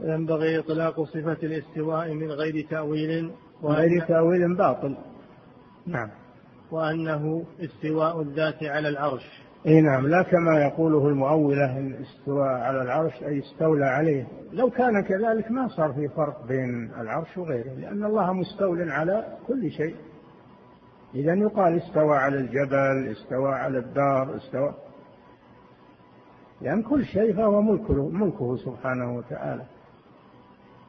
[0.00, 3.30] وينبغي إطلاق صفة الاستواء من غير تأويل
[3.62, 4.96] من غير تأويل باطل.
[5.86, 6.08] نعم.
[6.70, 9.42] وأنه استواء الذات على العرش.
[9.66, 14.26] إي نعم لا كما يقوله المؤولة الاستواء على العرش أي استولى عليه.
[14.52, 19.70] لو كان كذلك ما صار في فرق بين العرش وغيره لأن الله مستول على كل
[19.70, 19.94] شيء.
[21.14, 24.74] إذا يقال استوى على الجبل استوى على الدار استوى.
[26.60, 29.62] لأن كل شيء فهو ملكه, ملكه سبحانه وتعالى.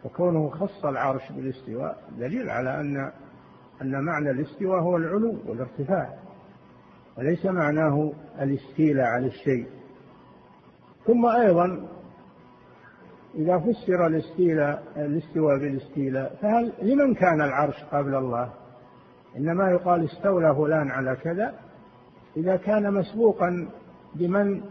[0.06, 3.12] وكونه خص العرش بالاستواء دليل على أن
[3.82, 6.14] أن معنى الاستواء هو العلو والارتفاع.
[7.18, 9.68] وليس معناه الاستيلاء على الشيء.
[11.06, 11.88] ثم أيضا
[13.36, 18.61] إذا فسر الاستيلاء الاستواء بالاستيلاء فهل لمن كان العرش قبل الله؟
[19.38, 21.54] إنما يقال استولى فلان على كذا
[22.38, 23.68] إذا كان مسبوقا
[24.16, 24.62] بمن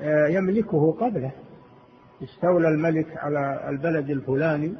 [0.00, 1.30] آه، يملكه قبله.
[2.22, 4.74] استولى الملك على البلد الفلاني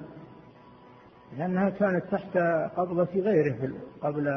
[1.39, 2.37] لأنها كانت تحت
[2.77, 3.71] قبضة غيره
[4.03, 4.29] قبل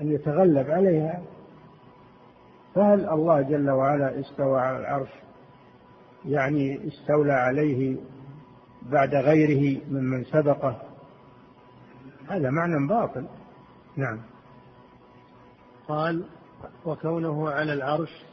[0.00, 1.22] أن يتغلب عليها.
[2.74, 5.10] فهل الله جل وعلا استوى على العرش؟
[6.26, 7.96] يعني استولى عليه
[8.82, 10.82] بعد غيره ممن سبقه؟
[12.28, 13.26] هذا معنى باطل.
[14.00, 14.18] نعم.
[15.88, 16.24] قال
[16.86, 18.24] وكونه على العرش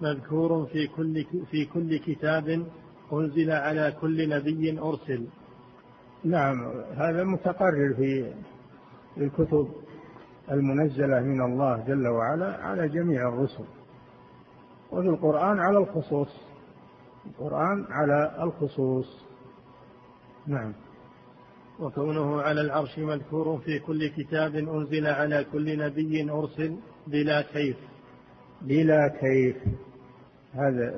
[0.00, 2.66] مذكور في كل في كل كتاب
[3.12, 5.26] أنزل على كل نبي أرسل.
[6.24, 8.32] نعم هذا متقرر في
[9.16, 9.68] الكتب
[10.50, 13.64] المنزلة من الله جل وعلا على جميع الرسل.
[14.92, 16.40] وفي القرآن على الخصوص.
[17.26, 19.24] القرآن على الخصوص.
[20.46, 20.72] نعم.
[21.80, 27.76] وكونه على العرش مذكور في كل كتاب أنزل على كل نبي أرسل بلا كيف.
[28.62, 29.56] بلا كيف.
[30.54, 30.94] هذا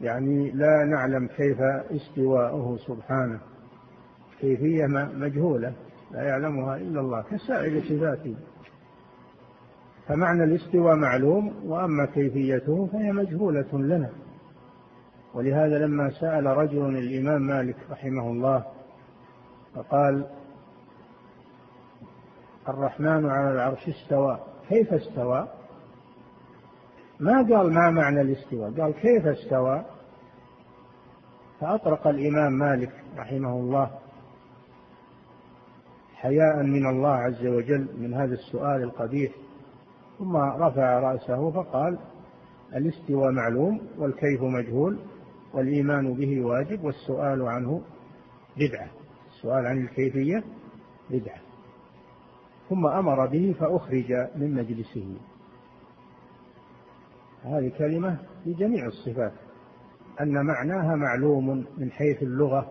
[0.00, 3.40] يعني لا نعلم كيف استواءه سبحانه.
[4.40, 5.72] كيفية مجهولة.
[6.12, 8.34] لا يعلمها إلا الله كسائر صفاته.
[10.08, 14.10] فمعنى الاستواء معلوم وأما كيفيته فهي مجهولة لنا.
[15.34, 18.64] ولهذا لما سأل رجل الإمام مالك رحمه الله
[19.74, 20.26] فقال
[22.68, 24.38] الرحمن على العرش استوى.
[24.68, 25.48] كيف استوى؟
[27.20, 29.84] ما قال ما معنى الاستواء قال كيف استوى؟
[31.60, 33.90] فأطرق الإمام مالك رحمه الله
[36.14, 39.32] حياء من الله عز وجل من هذا السؤال القبيح
[40.18, 41.98] ثم رفع رأسه فقال
[42.76, 44.98] الاستواء معلوم والكيف مجهول
[45.54, 47.82] والإيمان به واجب والسؤال عنه
[48.56, 49.01] بدعة.
[49.42, 50.44] السؤال عن الكيفية
[51.10, 51.40] بدعة.
[52.68, 55.16] ثم أمر به فأخرج من مجلسه.
[57.44, 59.32] هذه كلمة لجميع الصفات.
[60.20, 62.70] أن معناها معلوم من حيث اللغة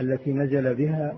[0.00, 1.16] التي نزل بها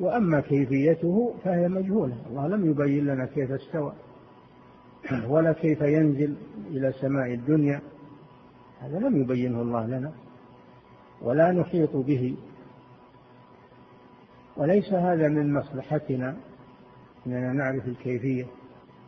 [0.00, 2.16] وأما كيفيته فهي مجهولة.
[2.26, 3.92] الله لم يبين لنا كيف استوى
[5.26, 6.36] ولا كيف ينزل
[6.70, 7.80] إلى سماء الدنيا.
[8.80, 10.12] هذا لم يبينه الله لنا
[11.22, 12.36] ولا نحيط به.
[14.60, 16.36] وليس هذا من مصلحتنا
[17.26, 18.44] أننا نعرف الكيفية.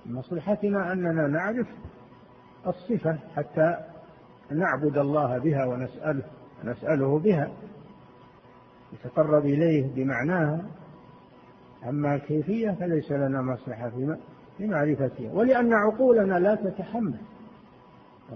[0.06, 1.66] مصلحتنا أننا نعرف
[2.66, 3.76] الصفة حتى
[4.50, 6.22] نعبد الله بها ونسأله
[6.64, 7.52] نسأله بها
[8.94, 10.64] نتقرب إليه بمعناها.
[11.88, 13.90] أما الكيفية فليس لنا مصلحة
[14.58, 15.32] في معرفتها.
[15.32, 17.20] ولأن عقولنا لا تتحمل.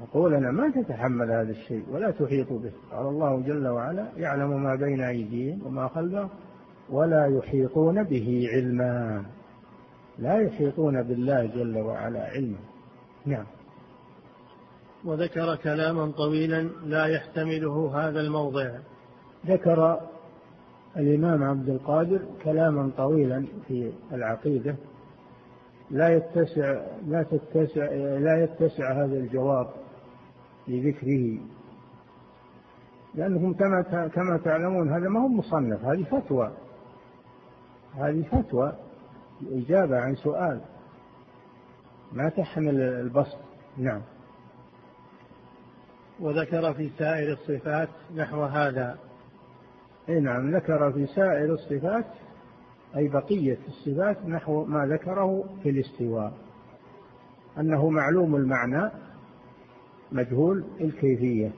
[0.03, 2.73] عقولنا ما تتحمل هذا الشيء ولا تحيط به.
[2.93, 6.29] قال الله جل وعلا يعلم ما بين أيديهم وما خلفهم
[6.91, 9.25] ولا يحيطون به علما.
[10.19, 12.59] لا يحيطون بالله جل وعلا علما.
[13.27, 13.45] نعم.
[15.05, 18.71] وذكر كلاما طويلا لا يحتمله هذا الموضع.
[19.47, 20.01] ذكر
[20.97, 24.77] الإمام عبد القادر كلاما طويلا في العقيدة.
[25.91, 27.85] لا يتسع لا تتسع
[28.19, 29.69] لا يتسع هذا الجواب
[30.69, 31.39] لذكره.
[33.15, 36.53] لأنكم كما كما تعلمون هذا ما هو مصنف هذه فتوى.
[37.97, 38.73] هذه فتوى
[39.53, 40.61] إجابة عن سؤال.
[42.13, 43.39] ما تحمل البسط؟
[43.79, 44.03] نعم.
[46.21, 48.99] وذكر في سائر الصفات نحو هذا.
[50.09, 52.07] أي نعم ذكر في سائر الصفات
[52.97, 56.33] أي بقية الصفات نحو ما ذكره في الاستواء.
[57.59, 58.91] أنه معلوم المعنى
[60.13, 61.51] مجهول الكيفية.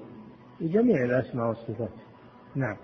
[0.61, 1.95] لجميع الأسماء والصفات.
[2.55, 2.76] نعم.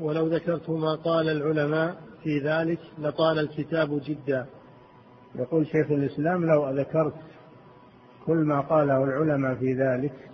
[0.00, 4.46] ولو ذكرت ما قال العلماء في ذلك لطال الكتاب جدا.
[5.34, 7.14] يقول شيخ الإسلام لو ذكرت
[8.26, 10.30] كل ما قاله العلماء في ذلك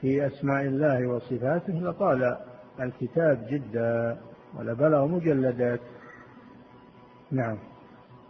[0.00, 2.36] في أسماء الله وصفاته لطال
[2.80, 4.20] الكتاب جدا
[4.58, 5.80] ولبلغ مجلدات.
[7.30, 7.58] نعم.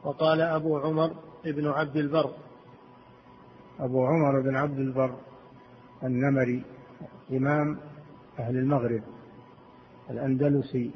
[0.05, 1.11] وقال أبو عمر
[1.47, 2.31] ابن عبد البر.
[3.81, 5.17] أبو عمر بن عبد البر
[6.05, 6.65] النمري
[7.33, 7.79] إمام
[8.39, 9.03] أهل المغرب
[10.11, 10.91] الأندلسي.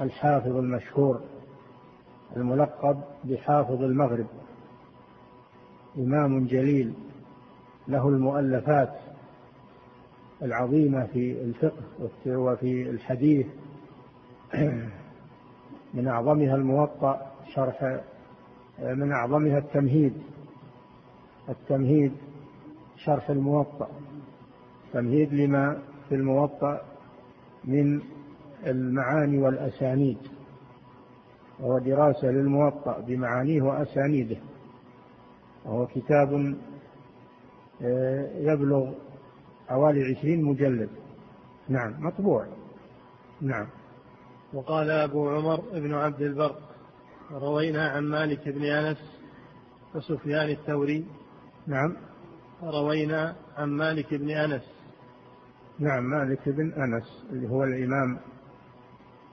[0.00, 1.20] الحافظ المشهور
[2.36, 4.26] الملقب بحافظ المغرب
[5.98, 6.94] إمام جليل
[7.88, 8.94] له المؤلفات
[10.42, 13.46] العظيمة في الفقه وفي الحديث.
[15.94, 18.00] من أعظمها الموطأ شرح
[18.78, 20.14] من أعظمها التمهيد.
[21.48, 22.12] التمهيد
[22.96, 23.88] شرح الموطأ.
[24.92, 26.80] تمهيد لما في الموطأ
[27.64, 28.00] من
[28.66, 30.18] المعاني والأسانيد
[31.60, 34.36] وهو دراسة للموطأ بمعانيه وأسانيده
[35.64, 36.56] وهو كتاب
[37.82, 38.92] آه، يبلغ
[39.68, 40.88] حوالي عشرين مجلد.
[41.68, 42.46] نعم مطبوع.
[43.40, 43.66] نعم.
[44.52, 46.56] وقال أبو عمر بن عبد البر
[47.32, 48.98] روينا عن مالك بن أنس
[49.94, 51.04] وسفيان الثوري.
[51.66, 51.96] نعم.
[52.62, 54.62] روينا عن مالك بن أنس.
[55.78, 58.18] نعم مالك بن أنس اللي هو الإمام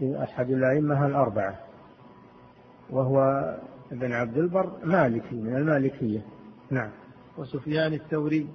[0.03, 1.59] أحد الأئمة الأربعة
[2.89, 3.19] وهو
[3.91, 6.21] ابن عبد البر مالكي من المالكية.
[6.71, 6.89] نعم.
[7.37, 8.47] وسفيان الثوري.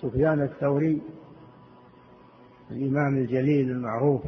[0.00, 1.02] سفيان الثوري
[2.70, 4.22] الإمام الجليل المعروف.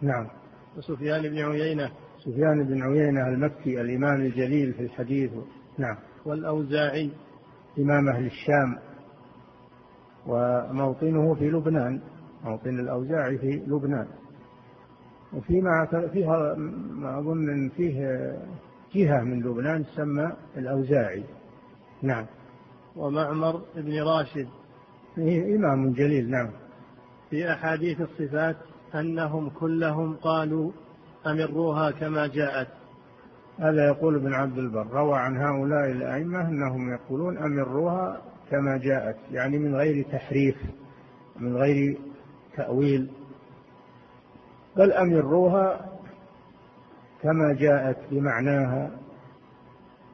[0.00, 0.28] نعم.
[0.76, 1.90] وسفيان بن عيينة.
[2.18, 5.30] سفيان بن عيينة المكي الإمام الجليل في الحديث.
[5.78, 5.96] نعم.
[6.26, 7.10] والأوزاعي.
[7.78, 8.78] إمام أهل الشام.
[10.26, 12.00] وموطنه في لبنان
[12.44, 14.06] موطن الأوزاعي في لبنان.
[15.34, 16.54] وفي مع فيها
[16.90, 18.32] ما أظن أن فيه
[18.94, 21.24] جهة من لبنان تسمى الأوزاعي.
[22.02, 22.26] نعم.
[22.96, 24.48] ومعمر بن راشد.
[25.56, 26.50] إمام جليل نعم.
[27.30, 28.56] في أحاديث الصفات
[28.94, 30.72] أنهم كلهم قالوا
[31.26, 32.68] أمروها كما جاءت.
[33.58, 34.86] هذا يقول ابن عبد البر.
[34.86, 40.56] روى عن هؤلاء الأئمة أنهم يقولون أمروها كما جاءت يعني من غير تحريف
[41.40, 41.98] من غير
[42.56, 43.10] تأويل.
[44.76, 45.92] بل أمروها
[47.22, 48.90] كما جاءت بمعناها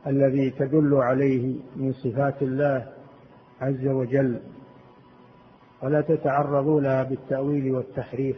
[0.07, 2.93] الذي تدل عليه من صفات الله
[3.61, 4.41] عز وجل
[5.83, 8.37] ولا تتعرضوا لها بالتأويل والتحريف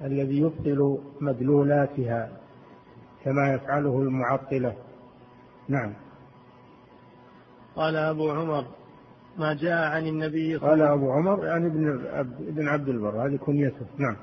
[0.00, 2.28] الذي يبطل مدلولاتها
[3.24, 4.74] كما يفعله المعطلة.
[5.68, 5.92] نعم.
[7.76, 8.66] قال أبو عمر
[9.38, 12.06] ما جاء عن النبي صلى قال أبو عمر يعني ابن
[12.48, 13.86] ابن عبد البر هذه كنيته.
[13.98, 14.16] نعم.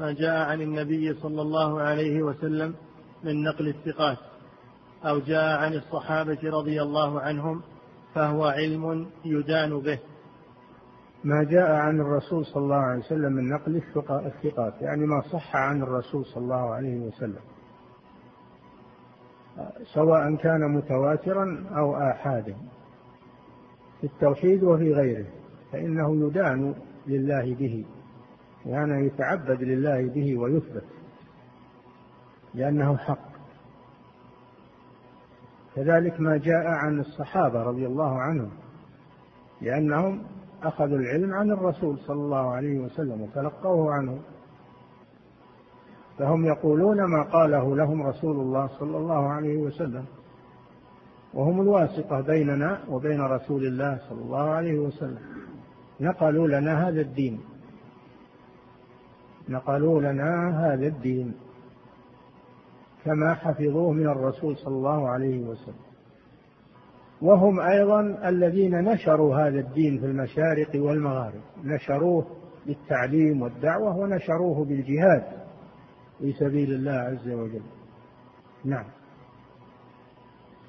[0.00, 2.74] ما جاء عن النبي صلى الله عليه وسلم
[3.24, 4.18] من نقل الثقات
[5.04, 7.62] أو جاء عن الصحابة رضي الله عنهم
[8.14, 9.98] فهو علم يدان به.
[11.24, 15.82] ما جاء عن الرسول صلى الله عليه وسلم من نقل الثقات يعني ما صح عن
[15.82, 17.42] الرسول صلى الله عليه وسلم.
[19.94, 22.56] سواء كان متواترا أو آحادا.
[24.00, 25.26] في التوحيد وفي غيره
[25.72, 26.74] فإنه يدان
[27.06, 27.84] لله به.
[28.66, 30.84] يعني يتعبد لله به ويثبت
[32.54, 33.30] لأنه حق.
[35.76, 38.50] كذلك ما جاء عن الصحابة رضي الله عنهم
[39.60, 40.22] لأنهم
[40.62, 44.18] أخذوا العلم عن الرسول صلى الله عليه وسلم وتلقوه عنه.
[46.18, 50.04] فهم يقولون ما قاله لهم رسول الله صلى الله عليه وسلم
[51.34, 55.18] وهم الواسطة بيننا وبين رسول الله صلى الله عليه وسلم.
[56.00, 57.40] نقلوا لنا هذا الدين.
[59.50, 61.34] نقلوا لنا هذا الدين
[63.04, 65.90] كما حفظوه من الرسول صلى الله عليه وسلم.
[67.22, 71.40] وهم أيضا الذين نشروا هذا الدين في المشارق والمغارب.
[71.64, 72.26] نشروه
[72.66, 75.22] بالتعليم والدعوة ونشروه بالجهاد
[76.18, 77.62] في سبيل الله عز وجل.
[78.64, 78.86] نعم.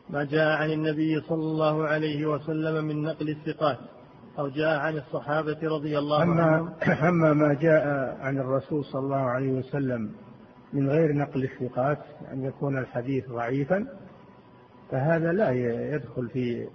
[0.10, 4.01] ما جاء عن النبي صلى الله عليه وسلم من نقل الثقات.
[4.40, 6.74] أو جاء عن الصحابة رضي الله أما عنهم.
[7.10, 7.88] أما ما جاء
[8.22, 10.12] عن الرسول صلى الله عليه وسلم
[10.74, 12.00] من غير نقل الثقات
[12.34, 13.88] أن يكون الحديث ضعيفا
[14.92, 15.52] فهذا لا
[15.96, 16.68] يدخل في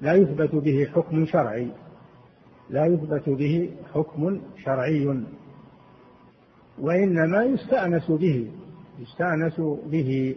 [0.00, 1.68] لا يثبت به حكم شرعي.
[2.70, 5.24] لا يثبت به حكم شرعي.
[6.78, 8.50] وإنما يستأنس به
[8.98, 10.36] يستأنس به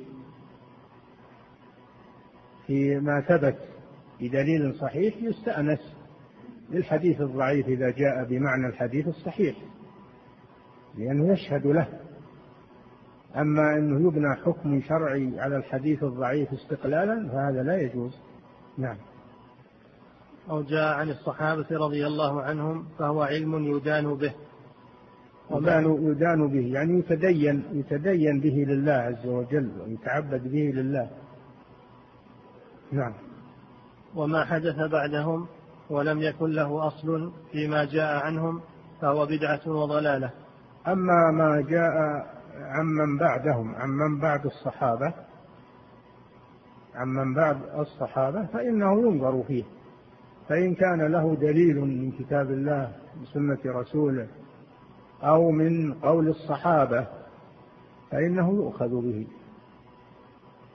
[2.68, 3.58] فيما ثبت
[4.20, 5.97] بدليل صحيح يستأنس
[6.70, 9.56] للحديث الضعيف إذا جاء بمعنى الحديث الصحيح
[10.98, 11.88] لأنه يشهد له.
[13.36, 18.18] أما أنه يبنى حكم شرعي على الحديث الضعيف استقلالا فهذا لا يجوز.
[18.78, 18.98] نعم.
[20.50, 24.34] أو جاء عن الصحابة رضي الله عنهم فهو علم يدان به.
[25.52, 31.10] يدان, يدان به يعني يتدين يتدين به لله عز وجل ويتعبد به لله.
[32.92, 33.14] نعم.
[34.16, 35.48] وما حدث بعدهم
[35.90, 38.62] ولم يكن له أصل فيما جاء عنهم
[39.02, 40.32] فهو بدعة وضلالة.
[40.88, 42.26] أما ما جاء
[42.62, 45.14] عمن بعدهم عمن بعد الصحابة
[46.96, 49.64] عمن بعد الصحابة فإنه ينظر فيه.
[50.50, 54.28] فإن كان له دليل من كتاب الله وسنة رسوله
[55.24, 57.08] أو من قول الصحابة
[58.12, 59.28] فإنه يؤخذ به.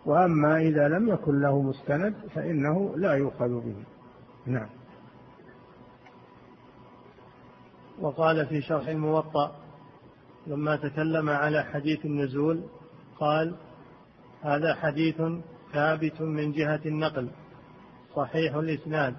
[0.07, 3.77] وأما إذا لم يكن له مستند فإنه لا يؤخذ به.
[4.47, 4.82] نعم.
[8.03, 9.55] وقال في شرح الموطأ
[10.47, 12.63] لما تكلم على حديث النزول
[13.19, 13.55] قال
[14.43, 15.23] هذا حديث
[15.73, 17.29] ثابت من جهة النقل
[18.17, 19.15] صحيح الإسناد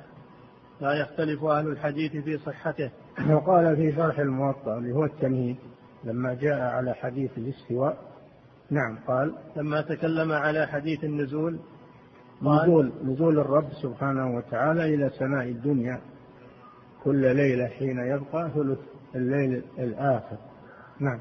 [0.81, 2.91] لا يختلف أهل الحديث في صحته.
[3.29, 5.57] وقال في شرح الموطأ اللي هو التمهيد
[6.03, 7.97] لما جاء على حديث الاستواء
[8.69, 11.59] نعم قال لما تكلم على حديث النزول
[12.41, 16.01] نزول نزول الرب سبحانه وتعالى إلى سماء الدنيا
[17.03, 18.79] كل ليلة حين يبقى ثلث
[19.15, 20.37] الليل الآخر.
[20.99, 21.19] نعم.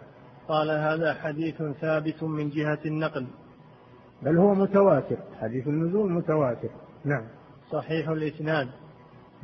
[0.49, 3.27] قال هذا حديث ثابت من جهة النقل.
[4.23, 5.17] بل هو متواتر.
[5.41, 6.71] حديث النزول متواتر.
[7.05, 7.25] نعم.
[7.71, 8.69] صحيح الإسناد.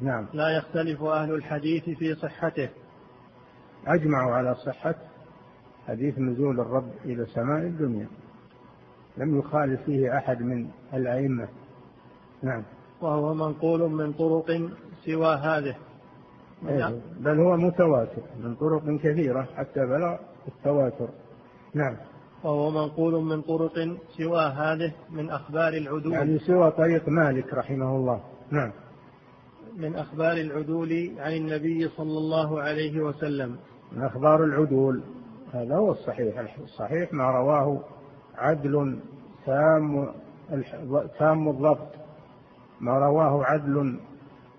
[0.02, 0.26] نعم.
[0.32, 2.68] لا يختلف أهل الحديث في صحته.
[3.86, 4.94] أجمعوا على صحة
[5.86, 8.06] حديث نزول الرب إلى سماء الدنيا.
[9.16, 11.48] لم يخالف فيه أحد من الأئمة.
[12.42, 12.62] نعم.
[13.00, 14.70] وهو منقول من طرق
[15.04, 15.76] سوى هذه.
[16.68, 20.16] إيه، بل هو متواتر من طرق كثيرة حتى بلغ
[20.48, 21.08] التواتر.
[21.74, 21.96] نعم.
[22.44, 26.12] وهو منقول من طرق سوى هذه من أخبار العدول.
[26.12, 28.20] يعني سوى طريق مالك رحمه الله.
[28.50, 28.72] نعم.
[29.76, 33.56] من أخبار العدول عن النبي صلى الله عليه وسلم.
[33.92, 35.02] من أخبار العدول.
[35.52, 36.58] هذا هو الصحيح.
[36.60, 37.80] الصحيح ما رواه
[38.36, 38.98] عدل
[39.46, 40.08] تام
[41.18, 41.88] تام الضبط.
[42.80, 44.00] ما رواه عدل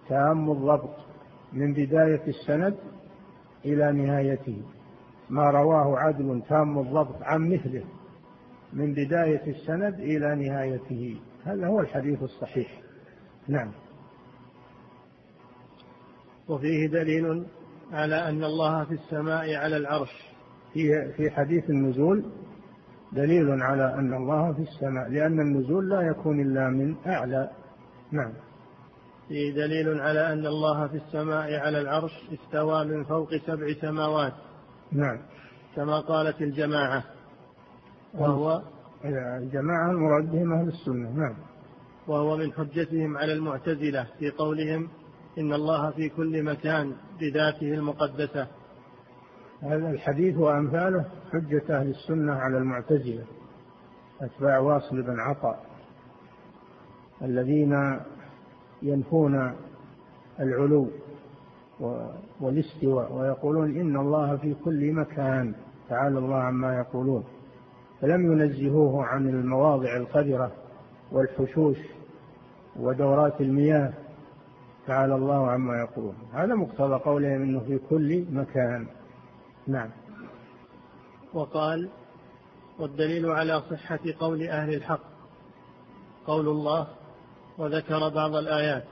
[0.10, 1.09] تام الضبط.
[1.54, 2.76] من بداية السند
[3.66, 4.62] إلى نهايته
[5.30, 7.84] ما رواه عدل تام الضبط عن مثله
[8.74, 11.20] من بداية السند إلى نهايته.
[11.45, 12.82] هذا هو الحديث الصحيح.
[13.47, 13.72] نعم.
[16.47, 17.45] وفيه دليل
[17.91, 20.30] على أن الله في السماء على العرش.
[20.74, 22.26] في في حديث النزول
[23.12, 27.50] دليل على أن الله في السماء لأن النزول لا يكون إلا من أعلى.
[28.12, 28.34] نعم.
[29.30, 34.34] فيه دليل على أن الله في السماء على العرش استوى من فوق سبع سماوات.
[34.92, 35.18] نعم.
[35.76, 37.04] كما قالت الجماعة.
[38.14, 38.62] وهو
[39.06, 41.36] الجماعة المراد بهم أهل السنة نعم.
[42.08, 44.90] وهو من حجتهم على المعتزلة في قولهم
[45.38, 48.48] إن الله في كل مكان بذاته المقدسة.
[49.62, 53.24] هذا الحديث وأمثاله حجة أهل السنة على المعتزلة
[54.22, 55.66] أتباع واصل بن عطاء
[57.22, 58.00] الذين
[58.82, 59.54] ينفون
[60.40, 60.88] العلو
[62.42, 65.54] والاستواء ويقولون إن الله في كل مكان
[65.90, 67.24] تعالى الله عما يقولون.
[68.02, 70.52] فلم ينزهوه عن المواضع القذرة
[71.12, 71.78] والحشوش
[72.80, 73.94] ودورات المياه
[74.88, 76.16] تعالى الله عما يقولون.
[76.34, 78.88] هذا مقتضى قولهم إنه في كل مكان.
[79.68, 79.90] نعم.
[81.34, 81.90] وقال
[82.80, 85.02] والدليل على صحة قول أهل الحق
[86.28, 86.88] قول الله
[87.60, 88.84] وذكر بعض الآيات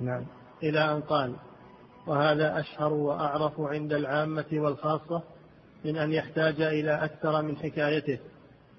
[0.00, 0.26] نعم.
[0.62, 1.36] إلى أن قال
[2.06, 5.22] وهذا أشهر وأعرف عند العامة والخاصة
[5.84, 8.18] من أن يحتاج إلى أكثر من حكايته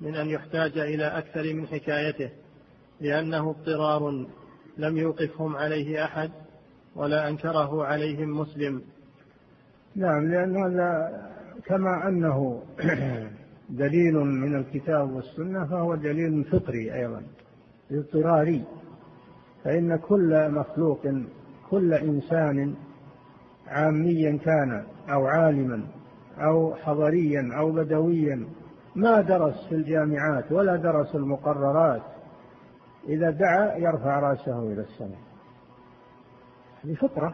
[0.02, 2.30] من أن يحتاج إلى أكثر من حكايته
[3.02, 4.26] لأنه اضطرار
[4.78, 6.32] لم يوقفهم عليه أحد
[6.96, 8.82] ولا أنكره عليهم مسلم.
[9.96, 11.22] نعم لأن هذا
[11.66, 12.64] كما أنه
[13.70, 17.24] دليل من الكتاب والسنة فهو دليل فطري أيضا
[17.92, 18.64] اضطراري.
[19.68, 21.08] فإن كل مخلوق
[21.70, 22.76] كل إنسان
[23.68, 25.88] عاميا كان أو عالما
[26.38, 28.48] أو حضريا أو بدويا
[28.96, 32.02] ما درس في الجامعات ولا درس المقررات
[33.08, 35.20] إذا دعا يرفع رأسه إلى السماء.
[36.84, 37.34] هذه فطرة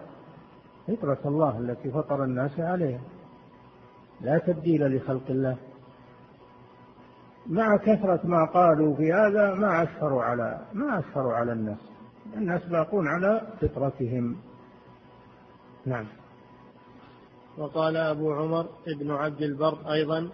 [0.88, 3.02] فطرة الله التي فطر الناس عليها.
[4.22, 5.58] لا تبديل لخلق الله.
[7.48, 11.93] مع كثرة ما قالوا في هذا ما أشفروا على ما أشفروا على الناس.
[12.38, 14.36] الناس باقون على فطرتهم.
[15.86, 16.06] نعم.
[17.58, 20.30] وقال أبو عمر ابن عبد البر أيضا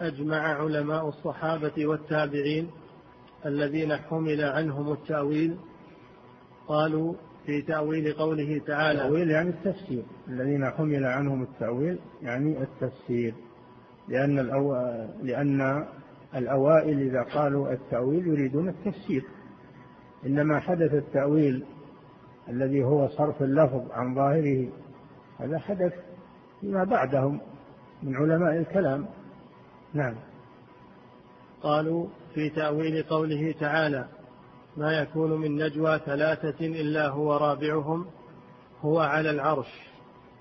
[0.00, 2.70] أجمع علماء الصحابة والتابعين
[3.46, 5.56] الذين حمل عنهم التأويل
[6.68, 7.14] قالوا
[7.46, 10.02] في تأويل قوله تعالى التأويل يعني التفسير.
[10.28, 13.34] الذين حمل عنهم التأويل يعني التفسير.
[14.08, 14.74] لأن الأو...
[15.22, 15.86] لأن
[16.34, 19.24] الأوائل إذا قالوا التأويل يريدون التفسير.
[20.26, 21.64] إنما حدث التأويل
[22.48, 24.68] الذي هو صرف اللفظ عن ظاهره
[25.38, 25.92] هذا حدث
[26.60, 27.40] فيما بعدهم
[28.02, 29.06] من علماء الكلام.
[29.94, 30.14] نعم.
[31.62, 34.08] قالوا في تأويل قوله تعالى
[34.76, 38.06] ما يكون من نجوى ثلاثة إلا هو رابعهم
[38.80, 39.90] هو على العرش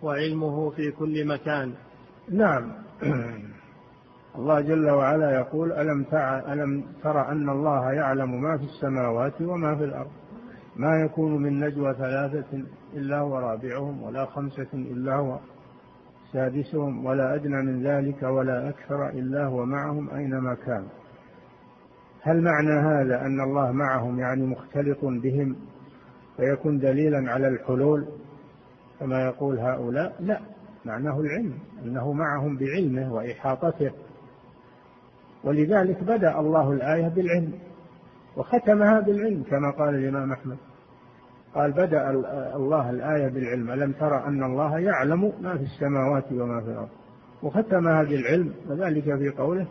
[0.02, 1.74] وعلمه في كل مكان.
[2.30, 2.74] نعم.
[4.38, 6.54] الله جل وعلا يقول ألم, تع...
[6.54, 10.12] ألم تر أن الله يعلم ما في السماوات وما في الأرض؟
[10.76, 12.64] ما يكون من نجوى ثلاثة
[12.94, 15.40] إلا هو رابعهم ولا خمسة إلا هو
[16.34, 20.86] سادسهم ولا أدنى من ذلك ولا أكثر إلا هو معهم أينما كان.
[22.22, 25.56] هل معنى هذا أن الله معهم يعني مختلط بهم
[26.38, 28.06] فيكون دليلا على الحلول؟
[29.00, 30.40] كما يقول هؤلاء لا
[30.86, 33.92] معناه العلم أنه معهم بعلمه وإحاطته.
[35.46, 37.54] ولذلك بدأ الله الآية بالعلم
[38.38, 40.58] وختمها بالعلم كما قال الإمام أحمد.
[41.56, 42.10] قال بدأ
[42.56, 46.90] الله الآية بالعلم ألم ترى أن الله يعلم ما في السماوات وما في الأرض؟
[47.44, 49.68] وختمها بالعلم وذلك في قوله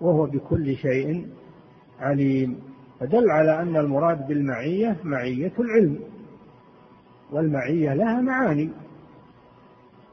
[0.00, 1.28] وهو بكل شيء
[2.00, 2.60] عليم.
[3.00, 5.98] فدل على أن المراد بالمعية معية العلم
[7.32, 8.70] والمعية لها معاني.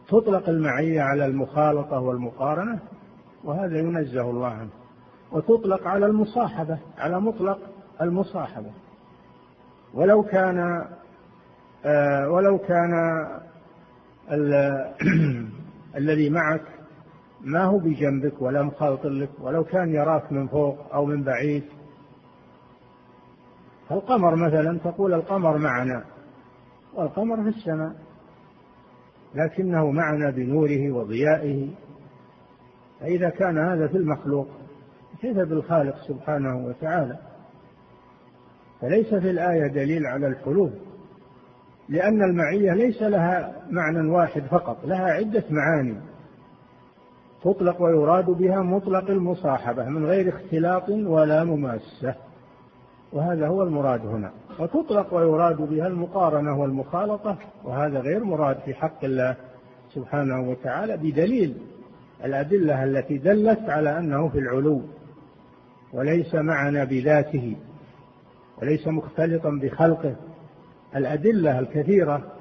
[0.07, 2.79] تطلق المعية على المخالطة والمقارنة
[3.43, 4.69] وهذا ينزه الله عنه.
[5.31, 7.59] وتطلق على المصاحبة على مطلق
[8.01, 8.71] المصاحبة.
[9.93, 10.85] ولو كان
[11.85, 12.91] آه ولو كان
[15.97, 16.61] الذي معك
[17.41, 21.63] ما هو بجنبك ولا مخالط لك ولو كان يراك من فوق أو من بعيد.
[23.91, 26.03] القمر مثلا تقول القمر معنا
[26.93, 27.95] والقمر في السماء
[29.35, 31.69] لكنه معنا بنوره وضيائه.
[33.01, 34.47] فإذا كان هذا في المخلوق
[35.21, 37.17] كيف بالخالق سبحانه وتعالى؟
[38.81, 40.71] فليس في الآية دليل على الحلول
[41.89, 45.95] لأن المعية ليس لها معنى واحد فقط لها عدة معاني.
[47.43, 52.15] تطلق ويراد بها مطلق المصاحبة من غير اختلاط ولا مماسة.
[53.13, 54.31] وهذا هو المراد هنا.
[54.59, 59.35] وتطلق ويراد بها المقارنة والمخالطة وهذا غير مراد في حق الله
[59.93, 61.57] سبحانه وتعالى بدليل
[62.25, 64.81] الأدلة التي دلت على أنه في العلو
[65.93, 67.55] وليس معنا بذاته
[68.61, 70.15] وليس مختلطا بخلقه.
[70.95, 72.31] الأدلة الكثيرة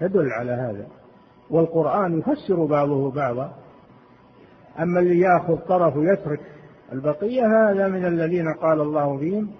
[0.00, 0.86] تدل على هذا
[1.50, 3.54] والقرآن يفسر بعضه بعضا.
[4.80, 6.40] أما اللي يأخذ طرف ويترك
[6.92, 9.50] البقية هذا من الذين قال الله فيهم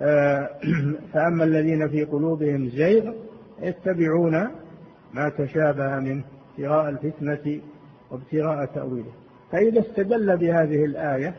[0.00, 0.50] آه،
[1.12, 3.12] فأما الذين في قلوبهم زيغ
[3.62, 4.48] يتبعون
[5.14, 6.24] ما تشابه منه
[6.58, 7.60] ابتغاء الفتنة
[8.10, 9.12] وابتغاء تأويله.
[9.52, 11.34] فإذا استدل بهذه الآية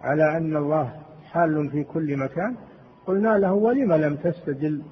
[0.00, 2.56] على أن الله حال في كل مكان
[3.06, 4.82] قلنا له ولم لم تستدل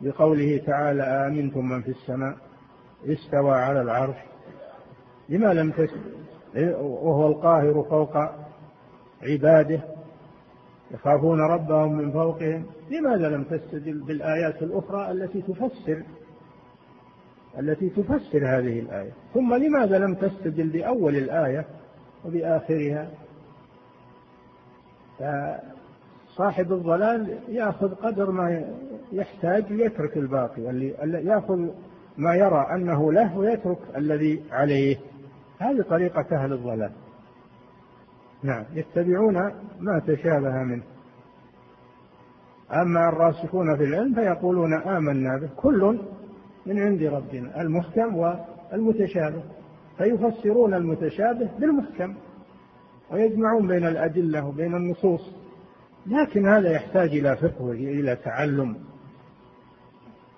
[0.00, 2.36] بقوله تعالى آمنتم من في السماء
[3.06, 4.16] استوى على العرش؟
[5.28, 6.18] لما لم تستدل
[6.80, 8.16] وهو القاهر فوق
[9.22, 9.80] عباده
[10.90, 16.02] يخافون ربهم من فوقهم لماذا لم تستدل بالآيات الأخرى التي تفسر
[17.58, 19.10] التي تفسر هذه الآية.
[19.34, 21.64] ثم لماذا لم تستدل بأول الآية
[22.24, 23.10] وبآخرها؟
[25.18, 28.74] فصاحب الضلال يأخذ قدر ما
[29.12, 30.62] يحتاج ويترك الباقي
[31.02, 31.68] يأخذ
[32.18, 34.96] ما يرى أنه له ويترك الذي عليه.
[35.58, 36.90] هذه طريقة أهل الضلال.
[38.42, 39.34] نعم يتبعون
[39.80, 40.82] ما تشابه منه.
[42.72, 45.48] أما الراسخون في العلم فيقولون آمنا به.
[45.56, 45.98] كل
[46.68, 49.42] من عند ربنا المحكم والمتشابه.
[49.98, 52.14] فيفسرون المتشابه بالمحكم
[53.10, 55.34] ويجمعون بين الأدلة وبين النصوص.
[56.06, 58.76] لكن هذا يحتاج إلى فقه وإلى تعلم.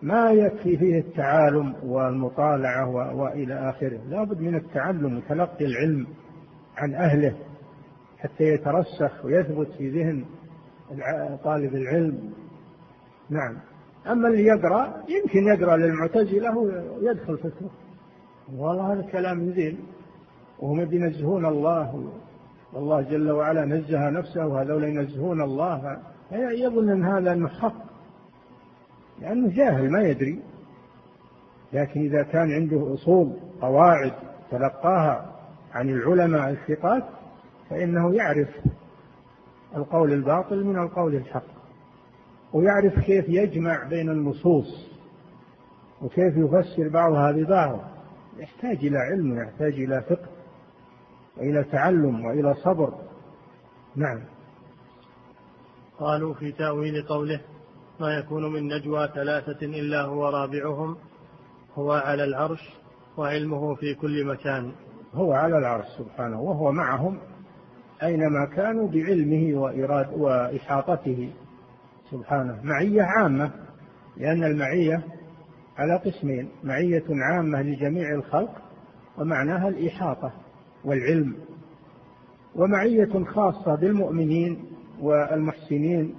[0.03, 4.01] ما يكفي فيه التعالم والمطالعة وإلى آخره.
[4.09, 6.07] لا بد من التعلم وتلقي العلم
[6.77, 7.35] عن أهله
[8.19, 10.25] حتى يترسخ ويثبت في ذهن
[11.45, 12.33] طالب العلم.
[13.31, 13.70] نعم.
[14.07, 17.71] أما اللي يقرأ يمكن يقرأ للمعتزلة ويدخل فكره
[18.57, 19.79] والله هذا كلام زين
[20.59, 22.13] وهم ينزهون الله.
[22.73, 25.99] والله جل وعلا نزه نفسه وهذول ينزهون الله.
[26.33, 27.83] يظن أن هذا أنه حق.
[29.21, 30.41] لأنه جاهل ما يدري.
[31.73, 34.13] لكن إذا كان عنده أصول قواعد
[34.51, 35.33] تلقاها
[35.73, 37.05] عن العلماء الثقات
[37.71, 38.49] فإنه يعرف
[39.77, 41.60] القول الباطل من القول الحق.
[42.53, 44.91] ويعرف كيف يجمع بين النصوص
[46.03, 47.81] وكيف يفسر بعضها ببعض.
[48.39, 50.29] يحتاج إلى علم ويحتاج إلى فقه
[51.37, 52.95] وإلى تعلم وإلى صبر.
[53.97, 54.21] نعم.
[55.99, 57.41] قالوا في تأويل قوله
[58.01, 60.97] ما يكون من نجوى ثلاثة إلا هو رابعهم
[61.75, 62.71] هو على العرش
[63.17, 64.73] وعلمه في كل مكان.
[65.15, 67.19] هو على العرش سبحانه وهو معهم
[68.03, 71.33] أينما كانوا بعلمه وإراد وإحاطته.
[72.11, 72.61] سبحانه.
[72.63, 73.51] معية عامة
[74.17, 75.03] لأن المعية
[75.79, 78.63] على قسمين معية عامة لجميع الخلق
[79.19, 80.33] ومعناها الإحاطة
[80.85, 81.35] والعلم.
[82.55, 84.65] ومعية خاصة بالمؤمنين
[85.01, 86.15] والمحسنين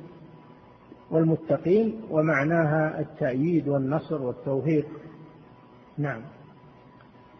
[1.12, 4.88] والمتقين ومعناها التأييد والنصر والتوفيق
[5.98, 6.22] نعم.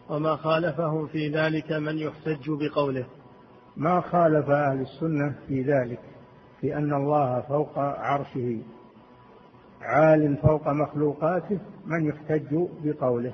[0.08, 3.06] وما خالفهم في ذلك من يحتج بقوله.
[3.76, 6.11] ما خالف أهل السنة في ذلك.
[6.62, 8.58] في أن الله فوق عرشه
[9.80, 13.32] عال فوق مخلوقاته من يحتج بقوله.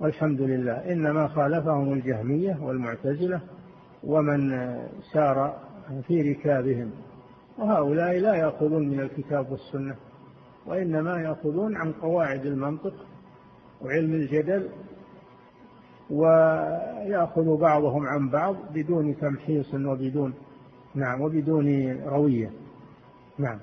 [0.00, 0.92] والحمد لله.
[0.92, 3.40] إنما خالفهم الجهمية والمعتزلة
[4.04, 4.50] ومن
[5.12, 5.56] سار
[6.06, 6.90] في ركابهم.
[7.58, 9.94] وهؤلاء لا يأخذون من الكتاب والسنة
[10.66, 12.94] وإنما يأخذون عن قواعد المنطق
[13.82, 14.68] وعلم الجدل
[16.10, 20.34] ويأخذ بعضهم عن بعض بدون تمحيص وبدون
[20.94, 22.50] نعم وبدون روية.
[23.38, 23.58] نعم.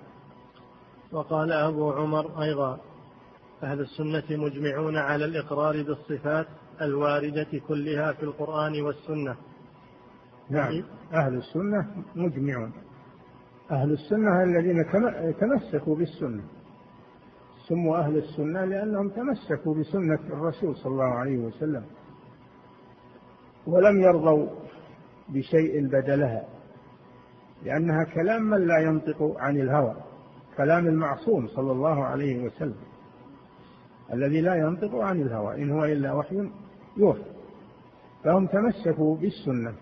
[1.11, 2.80] وقال أبو عمر أيضا
[3.63, 6.47] أهل السنة مجمعون على الإقرار بالصفات
[6.82, 9.36] الواردة كلها في القرآن والسنة.
[10.49, 10.84] نعم.
[11.13, 12.73] أهل السنة مجمعون.
[13.71, 14.86] أهل السنة الذين
[15.39, 16.43] تمسكوا بالسنة.
[17.67, 21.86] سموا أهل السنة لأنهم تمسكوا بسنة الرسول صلى الله عليه وسلم.
[23.67, 24.47] ولم يرضوا
[25.30, 26.57] بشيء بدلها.
[27.68, 29.95] لأنها كلام من لا ينطق عن الهوى
[30.57, 32.76] كلام المعصوم صلى الله عليه وسلم
[34.13, 36.49] الذي لا ينطق عن الهوى إن هو إلا وحي
[36.97, 37.22] يوحى.
[38.24, 39.74] فهم تمسكوا بالسنة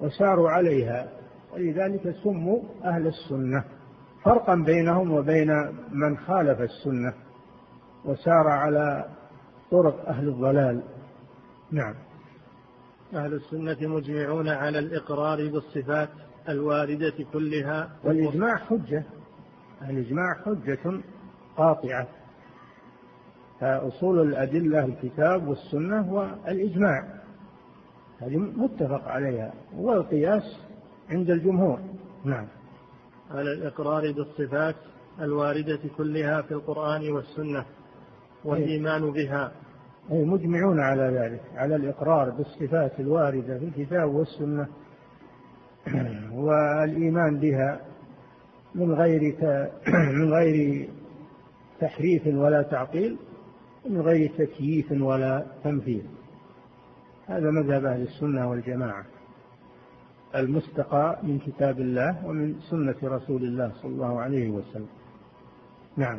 [0.00, 1.08] وساروا عليها
[1.52, 3.64] ولذلك سموا أهل السنة.
[4.24, 5.50] فرقا بينهم وبين
[5.92, 7.14] من خالف السنة
[8.04, 9.04] وسار على
[9.70, 10.82] طرق أهل الضلال.
[11.70, 11.94] نعم.
[13.14, 16.08] أهل السنة مجمعون على الإقرار بالصفات.
[16.48, 19.04] الواردة كلها والإجماع حجة
[19.88, 21.00] الإجماع حجة
[21.56, 22.08] قاطعة.
[23.60, 27.04] فأصول الأدلة الكتاب والسنة والإجماع.
[28.20, 29.52] هذه متفق عليها.
[29.76, 30.60] والقياس
[31.10, 31.80] عند الجمهور.
[32.24, 32.46] نعم.
[33.30, 34.76] على الإقرار بالصفات
[35.20, 37.64] الواردة كلها في القرآن والسنة
[38.44, 39.52] والإيمان بها.
[40.10, 44.68] أي مجمعون على ذلك على الإقرار بالصفات الواردة في الكتاب والسنة.
[46.40, 47.80] والإيمان بها
[48.74, 49.36] من غير
[50.18, 50.88] من غير
[51.80, 53.16] تحريف ولا تعطيل
[53.88, 56.06] من غير تكييف ولا تمثيل.
[57.26, 59.04] هذا مذهب أهل السنة والجماعة.
[60.34, 64.88] المستقى من كتاب الله ومن سنة رسول الله صلى الله عليه وسلم.
[65.96, 66.18] نعم.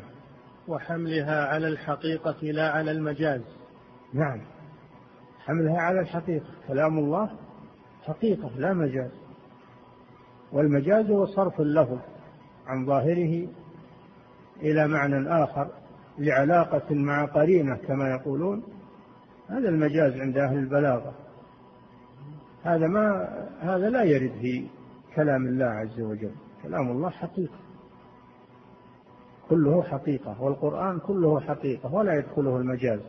[0.68, 3.42] وحملها على الحقيقة لا على المجاز.
[4.14, 4.42] نعم.
[5.40, 6.46] حملها على الحقيقة.
[6.68, 7.30] كلام الله
[8.04, 9.21] حقيقة لا مجاز.
[10.54, 11.98] والمجاز هو صرف اللفظ
[12.68, 13.48] عن ظاهره
[14.62, 15.68] إلى معنى آخر
[16.18, 18.64] لعلاقة مع قرينة كما يقولون.
[19.50, 21.14] هذا المجاز عند أهل البلاغة.
[22.64, 23.30] هذا ما
[23.60, 24.68] هذا لا يرد في
[25.16, 26.32] كلام الله عز وجل.
[26.64, 27.58] كلام الله حقيقة.
[29.50, 33.00] كله حقيقة والقرآن كله حقيقة ولا يدخله المجاز.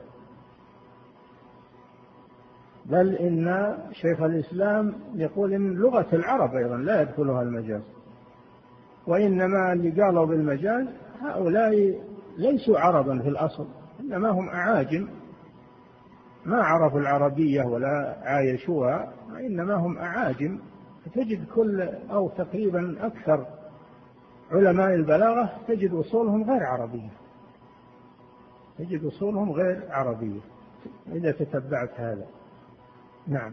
[2.86, 7.82] بل إن شيخ الإسلام يقول إن لغة العرب أيضا لا يدخلها المجاز.
[9.06, 10.86] وإنما اللي قالوا بالمجاز
[11.20, 12.00] هؤلاء
[12.38, 13.66] ليسوا عربا في الأصل
[14.00, 15.08] إنما هم أعاجم.
[16.46, 20.58] ما عرفوا العربية ولا عايشوها وإنما هم أعاجم.
[21.04, 21.80] فتجد كل
[22.10, 23.46] أو تقريبا أكثر
[24.52, 27.10] علماء البلاغة تجد أصولهم غير عربية.
[28.78, 30.40] تجد أصولهم غير عربية.
[31.12, 32.26] إذا تتبعت هذا.
[33.26, 33.52] نعم.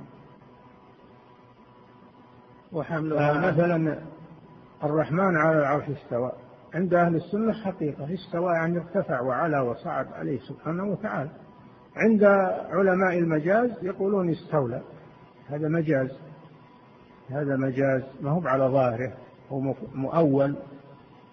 [2.72, 4.00] وحملها مثلا
[4.84, 6.32] الرحمن على العرش استوى.
[6.74, 11.30] عند أهل السنة حقيقة استوى يعني ارتفع وعلى وصعد عليه سبحانه وتعالى.
[11.96, 12.24] عند
[12.72, 14.82] علماء المجاز يقولون استولى.
[15.50, 16.12] هذا مجاز.
[17.30, 18.04] هذا مجاز.
[18.22, 19.14] ما هو على ظاهره.
[19.52, 20.56] هو مؤول.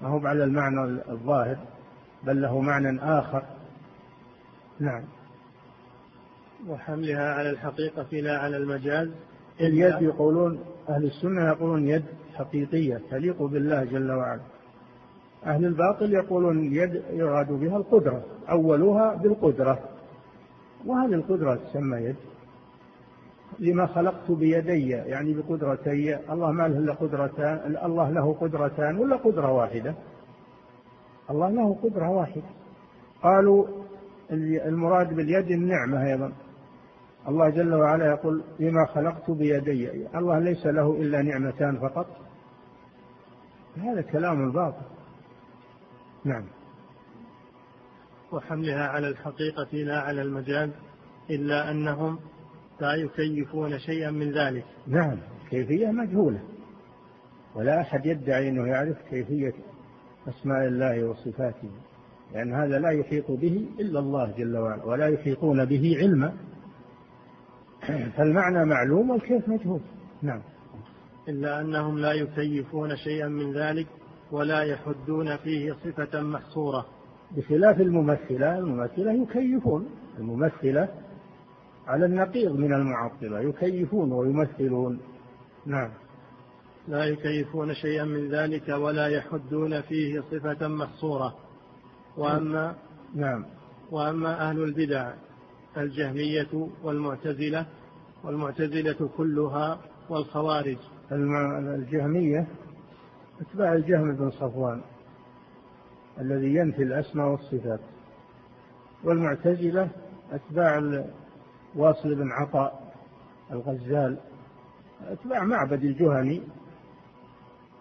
[0.02, 1.56] ما هو على المعنى الظاهر.
[2.24, 3.42] بل له معنى آخر.
[4.80, 5.04] نعم.
[6.68, 9.08] وحملها على الحقيقة لا على المجاز.
[9.60, 12.04] اليد يقولون أهل السنة يقولون يد
[12.34, 14.40] حقيقية تليق بالله جل وعلا.
[15.46, 19.78] أهل الباطل يقولون يد يراد بها القدرة أولها بالقدرة.
[20.86, 22.16] وهذه القدرة تسمى يد؟
[23.58, 26.16] لما خلقت بيدي يعني بقدرتي.
[26.32, 29.94] الله ما له إلا قدرتان الله له قدرتان ولا قدرة واحدة؟
[31.30, 32.48] الله له قدرة واحدة.
[33.22, 33.66] قالوا
[34.66, 36.32] المراد باليد النعمة أيضا.
[37.28, 40.06] الله جل وعلا يقول لما خلقت بيدي.
[40.18, 42.06] الله ليس له إلا نعمتان فقط.
[43.76, 44.86] هذا كلام باطل
[46.24, 46.44] نعم.
[48.32, 50.70] وحملها على الحقيقة لا على المجاز
[51.30, 52.18] إلا أنهم
[52.80, 54.64] لا يكيفون شيئا من ذلك.
[54.86, 55.18] نعم.
[55.50, 56.40] كيفية مجهولة.
[57.54, 59.52] ولا أحد يدعي أنه يعرف كيفية
[60.28, 61.70] أسماء الله وصفاته.
[62.34, 66.32] لأن هذا لا يحيط به إلا الله جل وعلا ولا يحيطون به علما.
[68.16, 69.80] فالمعنى معلوم والكيف مجهول.
[70.22, 70.40] نعم.
[71.28, 73.86] إلا أنهم لا يكيفون شيئا من ذلك
[74.32, 76.86] ولا يحدون فيه صفة محصورة.
[77.36, 79.88] بخلاف الممثلة الممثلة يكيفون.
[80.18, 80.88] الممثلة
[81.86, 85.00] على النقيض من المعطلة يكيفون ويمثلون.
[85.66, 85.90] نعم.
[86.88, 91.34] لا يكيفون شيئا من ذلك ولا يحدون فيه صفة محصورة.
[92.16, 92.74] وأما
[93.14, 93.44] نعم.
[93.90, 95.12] وأما أهل البدع
[95.76, 97.66] الجهمية والمعتزلة
[98.24, 100.76] والمعتزلة كلها والخوارج.
[101.12, 102.46] الجهمية
[103.40, 104.80] أتباع الجهم بن صفوان
[106.20, 107.80] الذي ينفي الأسماء والصفات.
[109.04, 109.88] والمعتزلة
[110.32, 111.02] أتباع
[111.74, 112.92] واصل بن عطاء
[113.52, 114.16] الغزال
[115.08, 116.42] أتباع معبد الجهني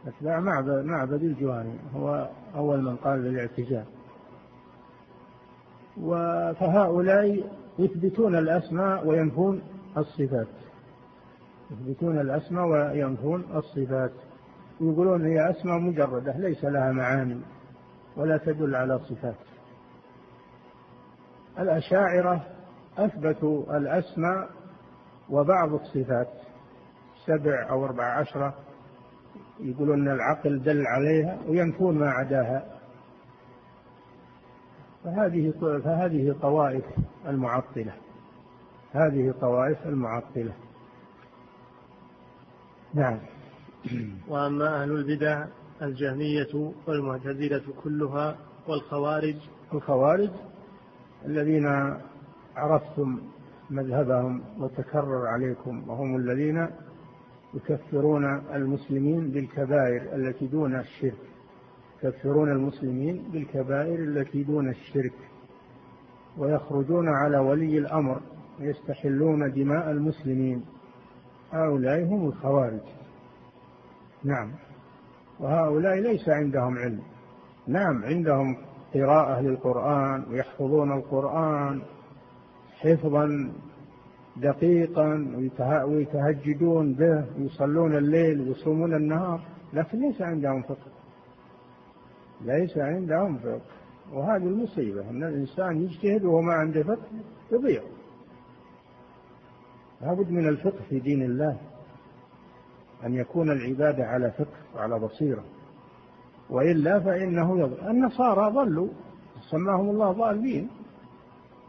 [0.08, 3.86] أتباع معبد, معبد الجهني هو أول من قال بالاعتزال
[6.60, 7.44] فهؤلاء
[7.80, 9.62] يثبتون الأسماء وينفون
[9.98, 10.48] الصفات.
[11.72, 14.12] يثبتون الأسماء وينفون الصفات.
[14.82, 17.42] يقولون هي أسماء مجردة ليس لها معاني
[18.18, 19.36] ولا تدل على صفات.
[21.60, 22.46] الأشاعرة
[22.98, 24.50] أثبتوا الأسماء
[25.30, 26.30] وبعض الصفات.
[27.26, 28.56] سبع أو أربع عشرة
[29.60, 32.75] يقولون العقل دل عليها وينفون ما عداها.
[35.06, 36.84] فهذه فهذه طوائف
[37.28, 37.94] المعطلة.
[38.92, 40.54] هذه طوائف المعطلة.
[42.94, 43.20] نعم.
[44.30, 45.46] وأما أهل البدع
[45.82, 48.38] الجهمية والمعتزلة كلها
[48.68, 49.36] والخوارج.
[49.74, 50.30] الخوارج
[51.26, 51.96] الذين
[52.56, 53.20] عرفتم
[53.70, 56.68] مذهبهم وتكرر عليكم وهم الذين
[57.54, 61.35] يكفرون المسلمين بالكبائر التي دون الشرك.
[62.04, 65.14] يكفرون المسلمين بالكبائر التي دون الشرك
[66.38, 68.22] ويخرجون على ولي الأمر
[68.60, 70.66] ويستحلون دماء المسلمين.
[71.52, 72.80] هؤلاء هم الخوارج.
[74.24, 74.52] نعم.
[75.40, 77.02] وهؤلاء ليس عندهم علم.
[77.68, 78.58] نعم عندهم
[78.94, 81.82] قراءة للقرآن ويحفظون القرآن
[82.80, 83.52] حفظا
[84.38, 85.28] دقيقا
[85.86, 89.42] ويتهجدون به ويصلون الليل ويصومون النهار
[89.74, 90.92] لكن ليس عندهم فقه.
[92.42, 93.62] ليس عندهم فقه.
[94.14, 97.08] وهذه المصيبة أن الإنسان يجتهد وهو ما عنده فقه
[97.52, 97.82] يضيع.
[100.02, 101.58] لابد من الفقه في دين الله.
[103.06, 105.44] أن يكون العبادة على فقه وعلى بصيرة.
[106.50, 108.90] وإلا فإنه يضل النصارى ضلوا.
[109.52, 110.70] سماهم الله ضالين.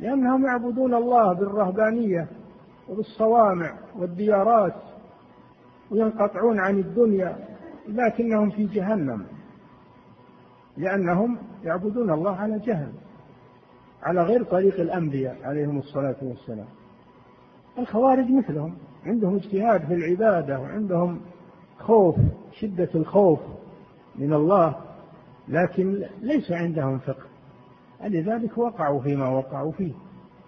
[0.00, 2.28] لأنهم يعبدون الله بالرهبانية
[2.88, 4.74] وبالصوامع والديارات
[5.90, 7.36] وينقطعون عن الدنيا
[7.88, 9.35] لكنهم في جهنم.
[10.76, 12.92] لأنهم يعبدون الله على جهل
[14.02, 16.68] على غير طريق الأنبياء عليهم الصلاة والسلام.
[17.78, 21.20] الخوارج مثلهم عندهم اجتهاد في العبادة وعندهم
[21.78, 22.16] خوف
[22.60, 23.40] شدة الخوف
[24.16, 24.76] من الله
[25.48, 27.26] لكن ليس عندهم فقه.
[28.04, 29.92] لذلك وقعوا فيما وقعوا فيه.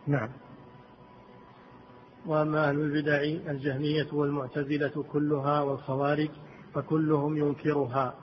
[0.06, 0.28] نعم.
[2.26, 6.30] وأما أهل البدع الجهمية والمعتزلة كلها والخوارج
[6.74, 8.14] فكلهم ينكرها.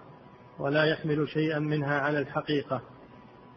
[0.60, 2.82] ولا يحمل شيئا منها على الحقيقة.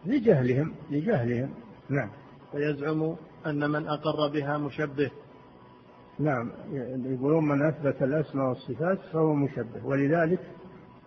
[0.06, 1.50] لجهلهم لجهلهم.
[1.88, 2.10] نعم.
[2.54, 5.10] ويزعم أن من أقر بها مشبه.
[6.18, 6.50] نعم.
[7.04, 9.84] يقولون من أثبت الأسماء والصفات فهو مشبه.
[9.86, 10.40] ولذلك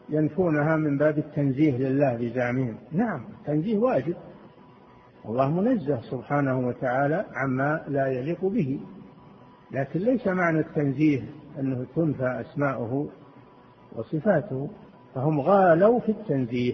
[0.10, 2.78] ينفونها من باب التنزيه لله بزعمهم.
[2.92, 3.26] نعم.
[3.46, 4.16] تنزيه واجب.
[5.26, 8.80] الله منزه سبحانه وتعالى عما لا يليق به.
[9.72, 11.22] لكن ليس معنى التنزيه
[11.60, 13.10] أنه تنفى أسماؤه
[13.96, 14.70] وصفاته.
[15.16, 16.74] فهم غالوا في التنزيه.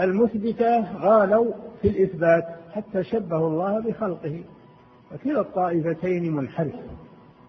[0.00, 1.52] المثبتة غالوا
[1.82, 4.44] في الإثبات حتى شبهوا الله بخلقه.
[5.14, 6.74] وكلا الطائفتين منحرف.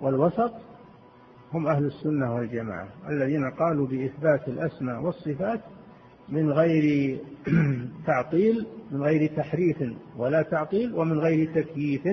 [0.02, 0.52] والوسط
[1.54, 5.60] هم أهل السنة والجماعة الذين قالوا بإثبات الأسماء والصفات
[6.30, 7.18] من غير
[8.08, 9.84] تعطيل من غير تحريف
[10.18, 12.08] ولا تعطيل ومن غير تكييف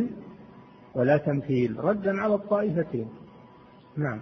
[0.94, 1.84] ولا تمثيل.
[1.84, 3.08] ردا على الطائفتين.
[3.96, 4.20] نعم.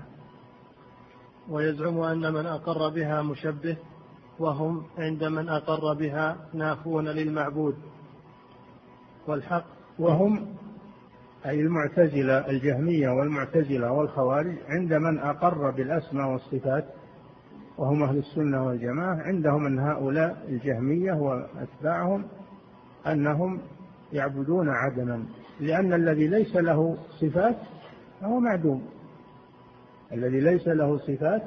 [1.50, 3.76] ويزعم أن من أقر بها مشبه
[4.38, 7.74] وهم عند من أقر بها نافون للمعبود.
[9.26, 9.64] والحق
[9.98, 10.46] وهم
[11.46, 16.84] أي المعتزلة الجهمية والمعتزلة والخوارج عند من أقر بالأسماء والصفات
[17.78, 22.24] وهم أهل السنة والجماعة عندهم أن هؤلاء الجهمية وأتباعهم
[23.06, 23.60] أنهم
[24.12, 25.24] يعبدون عدما
[25.60, 27.56] لأن الذي ليس له صفات
[28.20, 28.82] فهو معدوم.
[30.14, 31.42] الذي ليس له صفات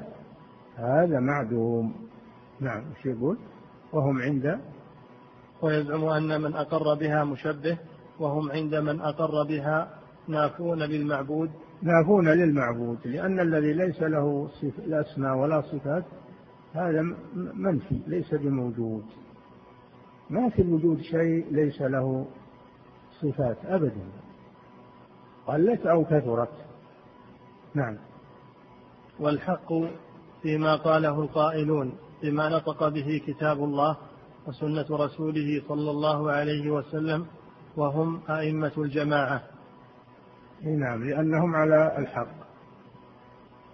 [0.76, 1.94] هذا معدوم.
[2.60, 3.38] نعم إيش يقول؟
[3.92, 4.60] وهم عند
[5.62, 7.78] ويزعم أن من أقر بها مشبه
[8.18, 9.98] وهم عند من أقر بها
[10.28, 11.50] نافون للمعبود.
[11.82, 16.04] نافون للمعبود لأن الذي ليس له الأسماء ولا صفات
[16.74, 17.02] هذا
[17.34, 19.04] منفي ليس بموجود.
[20.30, 22.26] ما في الوجود شيء ليس له
[23.20, 24.08] صفات أبدا.
[25.46, 26.52] قلت أو كثرت.
[27.74, 27.96] نعم.
[29.20, 29.72] والحق
[30.42, 31.92] فيما قاله القائلون
[32.22, 33.96] بما نطق به كتاب الله
[34.46, 37.26] وسنة رسوله صلى الله عليه وسلم
[37.76, 39.42] وهم أئمة الجماعة.
[40.62, 42.48] نعم لأنهم على الحق.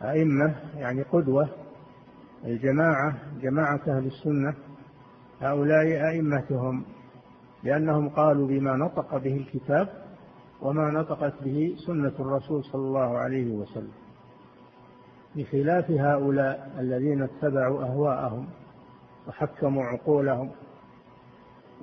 [0.02, 1.48] أئمة يعني قدوة
[2.44, 4.54] الجماعة جماعة أهل السنة
[5.40, 6.84] هؤلاء أئمتهم
[7.62, 9.88] لأنهم قالوا بما نطق به الكتاب
[10.62, 14.03] وما نطقت به سنة الرسول صلى الله عليه وسلم.
[15.36, 18.48] بخلاف هؤلاء الذين اتبعوا أهواءهم
[19.28, 20.50] وحكموا عقولهم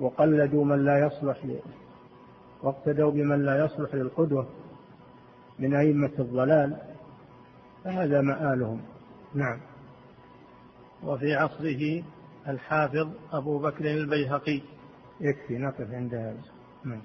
[0.00, 1.46] وقلدوا من لا يصلح
[2.62, 4.46] واقتدوا بمن لا يصلح للقدوة
[5.58, 6.76] من أئمة الضلال
[7.84, 8.80] فهذا مآلهم.
[9.34, 9.60] نعم.
[11.04, 12.02] وفي عصره
[12.48, 14.60] الحافظ أبو بكر البيهقي.
[15.20, 16.42] يكفي نقف عند هذا.
[16.84, 17.02] نعم.